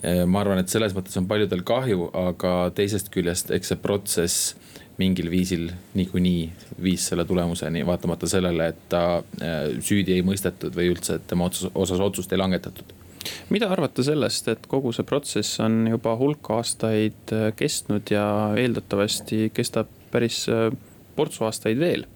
äh, 0.00 0.24
ma 0.24 0.40
arvan, 0.40 0.62
et 0.62 0.72
selles 0.72 0.96
mõttes 0.96 1.18
on 1.20 1.28
paljudel 1.28 1.66
kahju, 1.66 2.08
aga 2.16 2.56
teisest 2.78 3.12
küljest, 3.12 3.52
eks 3.52 3.74
see 3.74 3.82
protsess 3.82 4.54
mingil 4.98 5.30
viisil 5.30 5.68
niikuinii 5.94 6.52
viis 6.82 7.06
selle 7.10 7.24
tulemuseni, 7.24 7.84
vaatamata 7.86 8.28
sellele, 8.28 8.70
et 8.72 8.86
ta 8.88 9.02
äh, 9.18 9.58
süüdi 9.80 10.16
ei 10.16 10.24
mõistetud 10.24 10.76
või 10.76 10.90
üldse, 10.94 11.18
tema 11.28 11.50
osas 11.74 12.00
otsust 12.00 12.32
ei 12.32 12.40
langetatud 12.40 12.94
mida 13.50 13.68
arvata 13.72 14.04
sellest, 14.06 14.48
et 14.48 14.66
kogu 14.70 14.92
see 14.94 15.06
protsess 15.06 15.60
on 15.64 15.80
juba 15.90 16.14
hulk 16.18 16.50
aastaid 16.56 17.34
äh, 17.34 17.48
kestnud 17.56 18.12
ja 18.12 18.26
eeldatavasti 18.58 19.50
kestab 19.54 19.90
päris 20.12 20.44
äh, 20.52 20.70
portsu 21.16 21.44
aastaid 21.48 21.80
veel. 21.80 22.06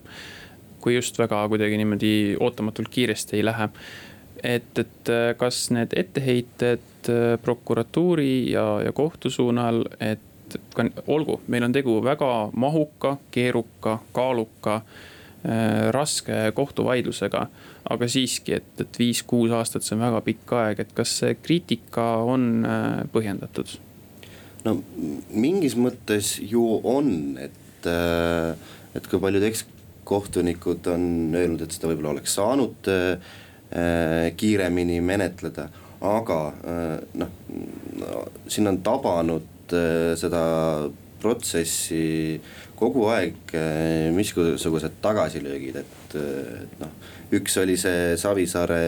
kui 0.80 0.94
just 0.94 1.18
väga 1.20 1.42
kuidagi 1.52 1.76
niimoodi 1.76 2.36
ootamatult 2.40 2.88
kiiresti 2.88 3.36
ei 3.36 3.44
lähe. 3.44 3.68
et, 4.42 4.78
et 4.78 5.10
kas 5.36 5.66
need 5.76 5.92
etteheited 5.92 7.10
prokuratuuri 7.42 8.50
ja, 8.52 8.80
ja 8.84 8.92
kohtu 8.92 9.30
suunal, 9.30 9.84
et 10.00 10.29
olgu, 11.06 11.40
meil 11.48 11.64
on 11.66 11.72
tegu 11.72 12.00
väga 12.04 12.50
mahuka, 12.52 13.16
keeruka, 13.30 13.98
kaaluka 14.12 14.80
raske 15.96 16.50
kohtuvaidlusega 16.52 17.46
aga 17.88 18.08
siiski, 18.10 18.56
et, 18.58 18.72
et 18.82 18.98
viis-kuus 19.00 19.52
aastat, 19.56 19.84
see 19.86 19.96
on 19.96 20.04
väga 20.04 20.22
pikk 20.26 20.54
aeg, 20.58 20.82
et 20.84 20.92
kas 20.96 21.14
see 21.22 21.36
kriitika 21.40 22.06
on 22.28 22.66
äh, 22.66 23.04
põhjendatud? 23.14 23.78
no 24.66 24.74
mingis 25.32 25.76
mõttes 25.80 26.34
ju 26.44 26.62
on, 26.84 27.38
et, 27.40 27.86
äh, 27.88 28.52
et 28.96 29.06
kui 29.08 29.22
paljud 29.22 29.46
ekskohtunikud 29.48 30.90
on 30.92 31.06
öelnud, 31.32 31.64
et 31.64 31.76
seda 31.76 31.88
võib-olla 31.88 32.18
oleks 32.18 32.36
saanud 32.36 32.90
äh, 32.92 33.38
kiiremini 34.36 34.98
menetleda, 35.06 35.68
aga 36.02 36.38
noh 37.20 37.28
no,, 38.00 38.22
siin 38.50 38.66
on 38.66 38.80
tabanud 38.82 39.44
seda 40.20 40.42
protsessi 41.20 42.40
kogu 42.80 43.06
aeg 43.12 43.52
missugused 44.16 45.00
tagasilöögid, 45.04 45.82
et, 45.82 46.14
et 46.16 46.78
noh 46.80 46.94
üks 47.36 47.56
oli 47.62 47.76
see 47.78 48.14
Savisaare 48.18 48.80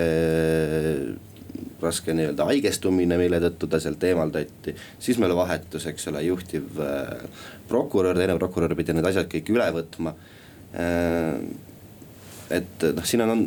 raske 1.83 2.15
nii-öelda 2.15 2.47
haigestumine, 2.47 3.19
mille 3.19 3.41
tõttu 3.43 3.69
ta 3.71 3.81
sealt 3.83 4.03
eemaldati. 4.07 4.75
siis 5.03 5.19
meil 5.19 5.35
vahetus, 5.37 5.87
eks 5.91 6.09
ole, 6.11 6.23
juhtiv 6.27 6.79
äh, 6.83 7.27
prokurör, 7.69 8.19
teine 8.19 8.39
prokurör 8.39 8.75
pidi 8.79 8.95
need 8.95 9.07
asjad 9.07 9.29
kõik 9.31 9.51
üle 9.55 9.67
võtma 9.75 10.15
äh,. 10.79 11.43
et 12.59 12.87
noh, 12.95 13.07
siin 13.07 13.25
on, 13.27 13.45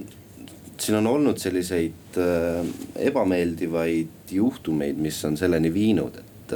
siin 0.78 1.00
on 1.00 1.08
olnud 1.16 1.40
selliseid 1.42 2.20
äh, 2.22 2.62
ebameeldivaid 3.10 4.36
juhtumeid, 4.36 5.00
mis 5.00 5.24
on 5.28 5.40
selleni 5.40 5.74
viinud, 5.74 6.22
et. 6.24 6.56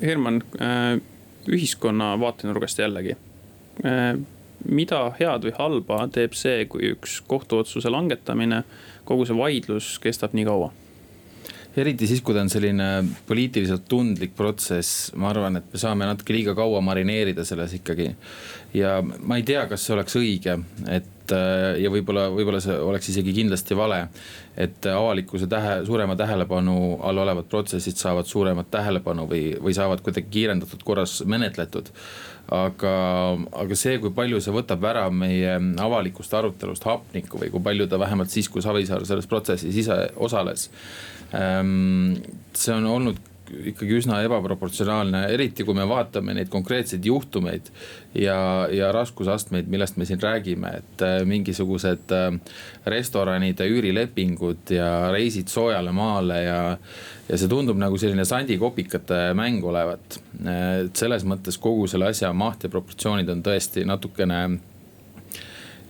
Herman, 0.00 0.42
äh, 0.60 0.98
ühiskonna 1.46 2.14
vaatenurgast 2.20 2.78
jällegi 2.78 3.16
Äh, 3.84 4.16
mida 4.64 5.02
head 5.18 5.44
või 5.44 5.52
halba 5.58 6.06
teeb 6.12 6.34
see, 6.36 6.64
kui 6.70 6.94
üks 6.94 7.18
kohtuotsuse 7.28 7.90
langetamine, 7.92 8.62
kogu 9.04 9.26
see 9.28 9.36
vaidlus 9.36 9.96
kestab 10.02 10.32
nii 10.36 10.46
kaua? 10.48 10.70
Eriti 11.80 12.08
siis, 12.08 12.22
kui 12.24 12.34
ta 12.34 12.42
on 12.44 12.50
selline 12.52 12.86
poliitiliselt 13.28 13.86
tundlik 13.90 14.36
protsess, 14.36 15.10
ma 15.20 15.30
arvan, 15.32 15.60
et 15.60 15.68
me 15.72 15.80
saame 15.80 16.08
natuke 16.08 16.34
liiga 16.36 16.54
kaua 16.56 16.80
marineerida 16.84 17.44
selles 17.44 17.76
ikkagi. 17.78 18.10
ja 18.74 18.98
ma 19.02 19.36
ei 19.36 19.44
tea, 19.46 19.66
kas 19.70 19.84
see 19.86 19.94
oleks 19.96 20.16
õige, 20.20 20.56
et 20.92 21.34
äh, 21.36 21.76
ja 21.82 21.92
võib-olla, 21.92 22.28
võib-olla 22.34 22.60
see 22.64 22.76
oleks 22.76 23.10
isegi 23.12 23.34
kindlasti 23.36 23.76
vale. 23.76 24.06
et 24.56 24.86
avalikkuse 24.88 25.46
tähe, 25.52 25.82
suurema 25.84 26.16
tähelepanu 26.16 26.98
all 27.04 27.18
olevad 27.20 27.44
protsessid 27.52 27.98
saavad 28.00 28.24
suuremat 28.26 28.70
tähelepanu 28.70 29.26
või, 29.28 29.50
või 29.60 29.74
saavad 29.76 30.00
kuidagi 30.00 30.32
kiirendatud 30.32 30.80
korras 30.84 31.20
menetletud 31.28 31.92
aga, 32.52 32.92
aga 33.58 33.78
see, 33.78 33.96
kui 34.02 34.12
palju 34.14 34.40
see 34.42 34.54
võtab 34.54 34.84
ära 34.86 35.06
meie 35.10 35.56
avalikust 35.82 36.34
arutelust 36.38 36.86
hapnikku 36.86 37.40
või 37.40 37.50
kui 37.50 37.62
palju 37.62 37.88
ta 37.90 37.98
vähemalt 38.00 38.30
siis, 38.30 38.48
kui 38.52 38.62
Savisaar 38.62 39.06
selles 39.08 39.26
protsessis 39.30 39.76
ise 39.82 39.98
osales. 40.22 40.68
Ehm, 41.36 42.16
see 42.56 42.74
on 42.74 42.86
olnud 42.90 43.24
ikkagi 43.46 43.98
üsna 44.00 44.18
ebaproportsionaalne, 44.26 45.20
eriti 45.30 45.64
kui 45.66 45.76
me 45.76 45.84
vaatame 45.88 46.34
neid 46.34 46.48
konkreetseid 46.50 47.04
juhtumeid 47.06 47.68
ja, 48.18 48.38
ja 48.72 48.90
raskusastmeid, 48.94 49.68
millest 49.70 50.00
me 50.00 50.06
siin 50.08 50.20
räägime, 50.22 50.72
et 50.80 51.04
äh, 51.06 51.20
mingisugused 51.28 52.14
äh, 52.14 52.56
restoranide 52.90 53.68
üürilepingud 53.70 54.74
ja 54.74 54.90
reisid 55.14 55.52
soojale 55.52 55.94
maale 55.94 56.42
ja 56.42 56.60
ja 57.26 57.34
see 57.34 57.50
tundub 57.50 57.78
nagu 57.78 57.98
selline 57.98 58.22
sandikopikate 58.26 59.32
mäng 59.34 59.64
olevat. 59.66 60.20
et 60.46 60.94
selles 60.96 61.24
mõttes 61.26 61.58
kogu 61.58 61.88
selle 61.90 62.06
asja 62.12 62.30
maht 62.32 62.62
ja 62.62 62.70
proportsioonid 62.70 63.30
on 63.32 63.42
tõesti 63.42 63.82
natukene 63.86 64.42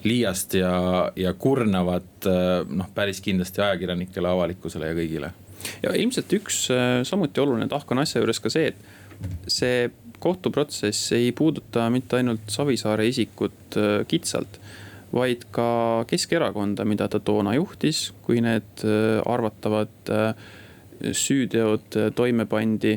liiast 0.06 0.56
ja, 0.58 0.72
ja 1.16 1.32
kurnavad 1.34 2.28
noh, 2.68 2.88
päris 2.94 3.20
kindlasti 3.24 3.62
ajakirjanikele, 3.64 4.30
avalikkusele 4.30 4.90
ja 4.90 4.96
kõigile. 4.96 5.32
ja 5.82 5.94
ilmselt 5.98 6.32
üks 6.38 6.66
äh, 6.74 7.00
samuti 7.08 7.42
oluline 7.42 7.68
tahk 7.70 7.90
on 7.92 8.02
asja 8.04 8.22
juures 8.22 8.40
ka 8.42 8.52
see, 8.52 8.72
et 8.72 9.50
see 9.50 9.88
kohtuprotsess 10.22 11.12
ei 11.16 11.32
puuduta 11.36 11.88
mitte 11.92 12.20
ainult 12.20 12.48
Savisaare 12.52 13.06
isikut 13.08 13.78
äh, 13.80 14.02
kitsalt 14.08 14.60
vaid 15.16 15.46
ka 15.54 16.04
Keskerakonda, 16.10 16.84
mida 16.84 17.06
ta 17.08 17.20
toona 17.22 17.54
juhtis, 17.54 18.10
kui 18.26 18.42
need 18.44 18.82
arvatavad 19.24 20.10
süüteod 21.14 21.96
toime 22.18 22.44
pandi. 22.50 22.96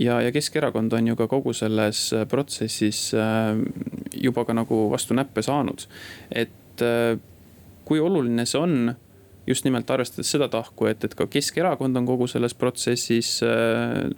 Ja, 0.00 0.20
ja 0.20 0.32
Keskerakond 0.32 0.92
on 0.92 1.12
ju 1.12 1.16
ka 1.16 1.28
kogu 1.28 1.52
selles 1.56 2.12
äh, 2.12 2.24
protsessis 2.28 3.12
äh, 3.14 3.58
juba 4.16 4.44
ka 4.44 4.56
nagu 4.56 4.88
vastu 4.90 5.14
näppe 5.14 5.42
saanud. 5.42 5.86
et 6.30 6.56
kui 7.84 8.00
oluline 8.00 8.46
see 8.48 8.60
on 8.60 8.94
just 9.46 9.66
nimelt 9.66 9.90
arvestades 9.90 10.30
seda 10.32 10.48
tahku, 10.48 10.86
et, 10.88 11.04
et 11.04 11.14
ka 11.14 11.26
Keskerakond 11.26 11.96
on 11.96 12.06
kogu 12.08 12.28
selles 12.30 12.54
protsessis 12.54 13.40
äh, 13.44 14.08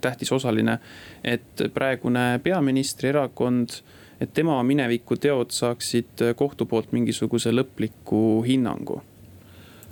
tähtis 0.00 0.32
osaline. 0.32 0.78
et 1.24 1.68
praegune 1.74 2.40
peaministri 2.42 3.12
erakond, 3.12 3.80
et 4.20 4.32
tema 4.34 4.56
mineviku 4.62 5.16
teod 5.16 5.52
saaksid 5.54 6.24
kohtu 6.36 6.66
poolt 6.66 6.92
mingisuguse 6.92 7.52
lõpliku 7.52 8.42
hinnangu 8.46 9.02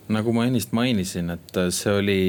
nagu 0.08 0.32
ma 0.32 0.44
ennist 0.46 0.70
mainisin, 0.76 1.32
et 1.34 1.56
see 1.74 1.92
oli, 1.92 2.20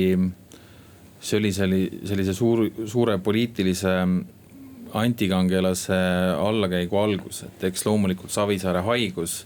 see 1.20 1.40
oli 1.40 1.52
selli-, 1.54 2.02
sellise 2.06 2.34
suur, 2.34 2.68
suure 2.86 3.18
poliitilise 3.24 3.94
antikangelase 4.98 5.98
allakäigu 6.40 6.98
algus, 6.98 7.44
et 7.48 7.64
eks 7.70 7.86
loomulikult 7.86 8.32
Savisaare 8.32 8.82
haigus, 8.88 9.42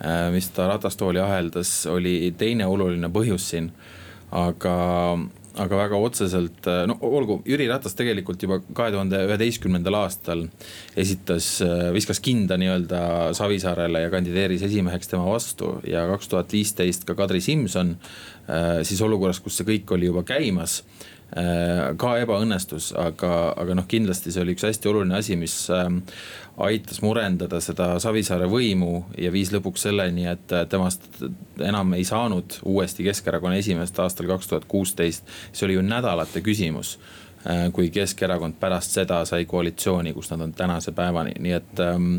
äh, 0.00 0.28
mis 0.34 0.50
ta 0.54 0.68
ratastooli 0.70 1.20
aheldas, 1.22 1.72
oli 1.90 2.34
teine 2.38 2.66
oluline 2.66 3.10
põhjus 3.12 3.50
siin. 3.52 3.72
aga, 4.28 4.72
aga 5.62 5.80
väga 5.82 5.98
otseselt, 6.00 6.66
äh, 6.70 6.84
no 6.88 6.96
olgu, 7.04 7.40
Jüri 7.48 7.68
Ratas 7.70 7.96
tegelikult 7.98 8.42
juba 8.42 8.60
kahe 8.76 8.92
tuhande 8.94 9.20
üheteistkümnendal 9.26 9.98
aastal 10.00 10.46
esitas, 10.98 11.50
äh, 11.64 11.88
viskas 11.94 12.22
kinda 12.24 12.58
nii-öelda 12.60 13.02
Savisaarele 13.36 14.04
ja 14.06 14.12
kandideeris 14.12 14.64
esimeheks 14.68 15.10
tema 15.10 15.26
vastu 15.28 15.76
ja 15.86 16.06
kaks 16.12 16.32
tuhat 16.32 16.52
viisteist 16.52 17.06
ka 17.08 17.18
Kadri 17.18 17.40
Simson. 17.44 17.96
Äh, 18.48 18.80
siis 18.88 19.02
olukorras, 19.04 19.42
kus 19.44 19.58
see 19.58 19.68
kõik 19.68 19.90
oli 19.96 20.08
juba 20.08 20.24
käimas 20.26 20.82
ka 21.28 22.10
ebaõnnestus, 22.22 22.92
aga, 22.96 23.52
aga 23.60 23.74
noh, 23.76 23.84
kindlasti 23.88 24.32
see 24.32 24.40
oli 24.40 24.54
üks 24.56 24.64
hästi 24.64 24.88
oluline 24.88 25.18
asi, 25.18 25.36
mis 25.36 25.68
aitas 26.64 27.02
murendada 27.04 27.60
seda 27.60 27.90
Savisaare 28.00 28.48
võimu 28.48 29.04
ja 29.20 29.28
viis 29.34 29.52
lõpuks 29.52 29.84
selleni, 29.90 30.24
et 30.30 30.56
temast 30.72 31.04
enam 31.60 31.92
ei 31.98 32.06
saanud 32.08 32.62
uuesti 32.64 33.04
Keskerakonna 33.06 33.60
esimeest 33.60 34.00
aastal 34.00 34.30
kaks 34.30 34.48
tuhat 34.48 34.64
kuusteist. 34.68 35.28
see 35.52 35.68
oli 35.68 35.76
ju 35.76 35.84
nädalate 35.84 36.40
küsimus 36.40 36.96
äh, 36.96 37.28
kui 37.72 37.90
Keskerakond 37.90 38.58
pärast 38.60 38.96
seda 38.96 39.22
sai 39.28 39.44
koalitsiooni, 39.44 40.12
kus 40.12 40.30
nad 40.30 40.40
on 40.40 40.52
tänase 40.52 40.92
päevani, 40.92 41.32
nii 41.38 41.52
et 41.52 41.80
ähm, 41.80 42.16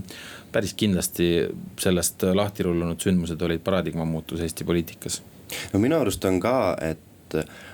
päris 0.51 0.73
kindlasti 0.73 1.47
sellest 1.79 2.23
lahti 2.33 2.63
rullunud 2.63 2.99
sündmused 3.01 3.41
olid 3.41 3.61
paradigma 3.63 4.05
muutus 4.05 4.41
Eesti 4.41 4.63
poliitikas. 4.63 5.21
no 5.73 5.79
minu 5.79 5.99
arust 5.99 6.25
on 6.25 6.39
ka, 6.39 6.77
et 6.81 6.99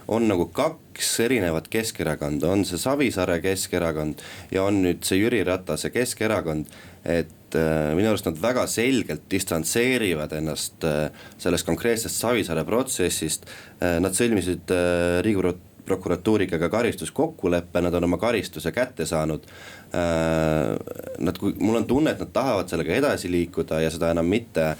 on 0.08 0.28
nagu 0.30 0.48
kaks 0.54 1.20
erinevat 1.26 1.68
Keskerakonda, 1.72 2.50
on 2.52 2.66
see 2.68 2.80
Savisaare 2.82 3.40
Keskerakond 3.44 4.22
ja 4.54 4.66
on 4.66 4.82
nüüd 4.86 5.06
see 5.06 5.20
Jüri 5.22 5.44
Ratase 5.46 5.90
Keskerakond. 5.94 6.66
et 7.06 7.54
äh, 7.54 7.94
minu 7.94 8.10
arust 8.10 8.26
nad 8.26 8.40
väga 8.42 8.64
selgelt 8.68 9.28
distantseerivad 9.30 10.32
ennast 10.34 10.84
äh, 10.84 11.12
sellest 11.38 11.68
konkreetsest 11.68 12.18
Savisaare 12.18 12.64
protsessist 12.66 13.46
äh,. 13.46 14.00
Nad 14.02 14.18
sõlmisid 14.18 14.74
äh, 14.74 15.22
riigiprokuratuuriga 15.26 16.58
ka 16.64 16.72
karistuskokkuleppe, 16.74 17.84
nad 17.86 17.94
on 17.94 18.10
oma 18.10 18.18
karistuse 18.18 18.74
kätte 18.74 19.06
saanud 19.06 19.46
äh,. 19.94 20.74
Nad, 21.22 21.42
mul 21.60 21.78
on 21.78 21.86
tunne, 21.86 22.16
et 22.16 22.26
nad 22.26 22.34
tahavad 22.34 22.74
sellega 22.74 22.98
edasi 22.98 23.30
liikuda 23.30 23.84
ja 23.86 23.94
seda 23.94 24.10
enam 24.18 24.26
mitte, 24.26 24.72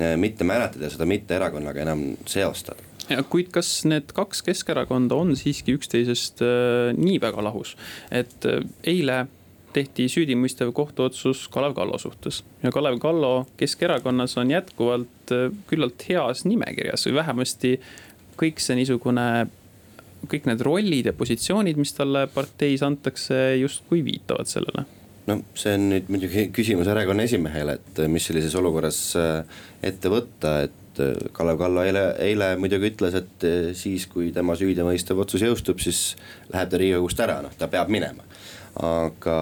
äh, 0.00 0.16
mitte 0.16 0.48
mäletada 0.48 0.88
seda 0.88 1.04
mitte 1.04 1.36
erakonnaga 1.36 1.84
enam 1.84 2.08
seostada 2.24 2.95
kuid 3.30 3.50
kas 3.54 3.70
need 3.86 4.10
kaks 4.16 4.42
Keskerakonda 4.46 5.16
on 5.18 5.34
siiski 5.38 5.76
üksteisest 5.76 6.42
äh, 6.44 6.92
nii 6.96 7.20
väga 7.22 7.44
lahus, 7.44 7.76
et 8.10 8.46
äh, 8.48 8.64
eile 8.86 9.26
tehti 9.76 10.06
süüdimõistev 10.08 10.72
kohtuotsus 10.76 11.44
Kalev 11.52 11.74
Kallo 11.76 11.98
suhtes. 12.00 12.40
Ja 12.64 12.72
Kalev 12.72 12.98
Kallo 13.02 13.46
Keskerakonnas 13.60 14.36
on 14.40 14.50
jätkuvalt 14.54 15.34
äh, 15.34 15.48
küllalt 15.70 16.06
heas 16.08 16.46
nimekirjas 16.48 17.06
või 17.08 17.18
vähemasti 17.20 17.76
kõik 18.40 18.60
see 18.60 18.78
niisugune 18.80 19.46
kõik 20.26 20.48
need 20.48 20.62
rollid 20.64 21.06
ja 21.06 21.14
positsioonid, 21.14 21.76
mis 21.78 21.92
talle 21.94 22.24
parteis 22.32 22.82
antakse, 22.82 23.36
justkui 23.60 24.00
viitavad 24.02 24.48
sellele. 24.50 24.82
No 25.26 25.36
see 25.58 25.74
on 25.76 25.90
nüüd 25.92 26.08
muidugi 26.10 26.48
küsimus 26.54 26.88
erakonna 26.90 27.26
esimehele, 27.26 27.76
et 27.78 28.00
mis 28.10 28.26
sellises 28.26 28.54
olukorras 28.58 28.98
ette 29.86 30.10
võtta, 30.10 30.56
et 30.66 30.85
Kalev 31.36 31.58
Kallo 31.60 31.82
eile, 31.86 32.04
eile 32.24 32.52
muidugi 32.60 32.92
ütles, 32.92 33.16
et 33.18 33.46
siis, 33.76 34.06
kui 34.10 34.30
tema 34.34 34.56
süüdimõistev 34.58 35.20
otsus 35.24 35.44
jõustub, 35.44 35.80
siis 35.82 36.14
läheb 36.52 36.72
ta 36.72 36.80
riigikogust 36.80 37.20
ära, 37.24 37.40
noh 37.44 37.54
ta 37.58 37.68
peab 37.72 37.92
minema 37.92 38.24
aga 38.76 39.36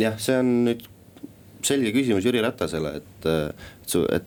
jah, 0.00 0.16
see 0.18 0.38
on 0.40 0.50
nüüd 0.66 0.86
selge 1.66 1.92
küsimus 1.94 2.26
Jüri 2.26 2.42
Ratasele, 2.42 2.96
et, 3.00 3.28
et 3.30 3.90
su, 3.94 4.02
et 4.10 4.26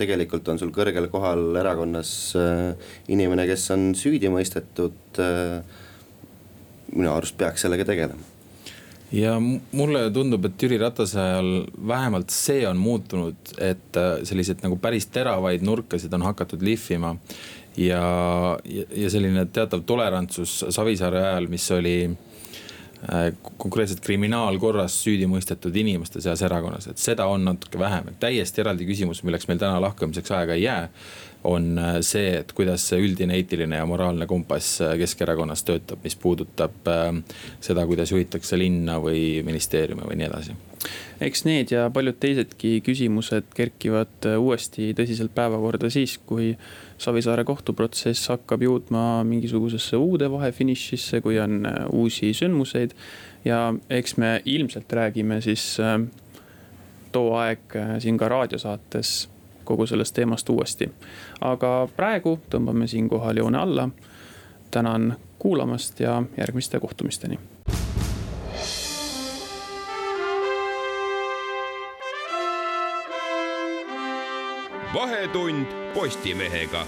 tegelikult 0.00 0.48
on 0.50 0.58
sul 0.58 0.72
kõrgel 0.74 1.06
kohal 1.12 1.54
erakonnas 1.60 2.10
äh, 2.38 2.90
inimene, 3.12 3.46
kes 3.46 3.68
on 3.76 3.92
süüdi 3.98 4.32
mõistetud 4.32 5.22
äh,. 5.22 5.60
minu 6.90 7.12
arust 7.12 7.36
peaks 7.38 7.62
sellega 7.62 7.86
tegelema 7.86 8.29
ja 9.12 9.34
mulle 9.72 10.04
tundub, 10.14 10.44
et 10.46 10.62
Jüri 10.62 10.78
Ratase 10.78 11.20
ajal 11.20 11.50
vähemalt 11.88 12.30
see 12.34 12.62
on 12.68 12.78
muutunud, 12.78 13.54
et 13.58 13.98
äh, 13.98 14.20
selliseid 14.26 14.62
nagu 14.64 14.78
päris 14.80 15.08
teravaid 15.10 15.64
nurkasid 15.66 16.14
on 16.14 16.28
hakatud 16.28 16.62
lihvima 16.62 17.16
ja, 17.76 18.02
ja, 18.64 18.84
ja 18.96 19.10
selline 19.10 19.46
teatav 19.52 19.82
tolerantsus 19.86 20.60
Savisaare 20.68 21.24
ajal, 21.24 21.48
mis 21.50 21.66
oli 21.74 21.96
äh, 22.06 23.32
konkreetselt 23.58 24.02
kriminaalkorras 24.04 25.00
süüdi 25.04 25.26
mõistetud 25.30 25.76
inimeste 25.82 26.22
seas 26.22 26.42
erakonnas, 26.46 26.90
et 26.90 27.02
seda 27.02 27.26
on 27.30 27.48
natuke 27.50 27.80
vähem, 27.82 28.12
et 28.12 28.20
täiesti 28.22 28.62
eraldi 28.62 28.86
küsimus, 28.88 29.24
milleks 29.26 29.50
meil 29.50 29.58
täna 29.62 29.80
lahkamiseks 29.82 30.38
aega 30.38 30.58
ei 30.58 30.68
jää. 30.68 30.86
On 31.44 31.78
äh, 31.78 31.98
see, 32.06 32.34
et 32.40 32.52
kuidas 32.56 32.88
see 32.90 33.00
üldine 33.00 33.36
eetiline 33.38 33.80
ja 33.80 33.86
moraalne 33.88 34.26
kompass 34.30 34.80
äh, 34.84 34.96
Keskerakonnas 35.00 35.64
töötab, 35.64 36.02
mis 36.04 36.16
puudutab 36.16 36.90
seda, 37.60 37.86
kuidas 37.86 38.12
juhitakse 38.12 38.58
linna 38.58 38.98
või 39.02 39.40
ministeeriume 39.46 40.08
või 40.08 40.20
nii 40.20 40.28
edasi 40.30 40.58
eks 41.20 41.44
need 41.44 41.72
ja 41.74 41.88
paljud 41.92 42.16
teisedki 42.20 42.78
küsimused 42.84 43.50
kerkivad 43.56 44.28
uuesti 44.38 44.90
tõsiselt 44.96 45.34
päevakorda 45.36 45.90
siis, 45.92 46.16
kui 46.26 46.54
Savisaare 47.00 47.46
kohtuprotsess 47.48 48.28
hakkab 48.32 48.64
jõudma 48.64 49.22
mingisugusesse 49.28 49.96
uude 50.00 50.28
vahefinišisse, 50.32 51.22
kui 51.24 51.38
on 51.40 51.64
äh, 51.68 51.82
uusi 51.96 52.32
sündmuseid. 52.36 52.96
ja 53.44 53.74
eks 53.88 54.16
me 54.16 54.42
ilmselt 54.44 54.92
räägime 54.92 55.40
siis 55.40 55.80
äh, 55.80 56.00
too 57.12 57.36
aeg 57.36 57.76
äh, 57.76 57.94
siin 57.98 58.18
ka 58.18 58.28
raadiosaates 58.28 59.28
kogu 59.70 59.86
sellest 59.86 60.14
teemast 60.14 60.48
uuesti. 60.50 60.90
aga 61.40 61.88
praegu 61.96 62.38
tõmbame 62.50 62.86
siinkohal 62.90 63.36
joone 63.36 63.58
alla. 63.58 63.88
tänan 64.70 65.16
kuulamast 65.38 66.00
ja 66.00 66.22
järgmiste 66.36 66.80
kohtumisteni 66.80 67.38
vahetund 74.94 75.66
Postimehega 75.94 76.86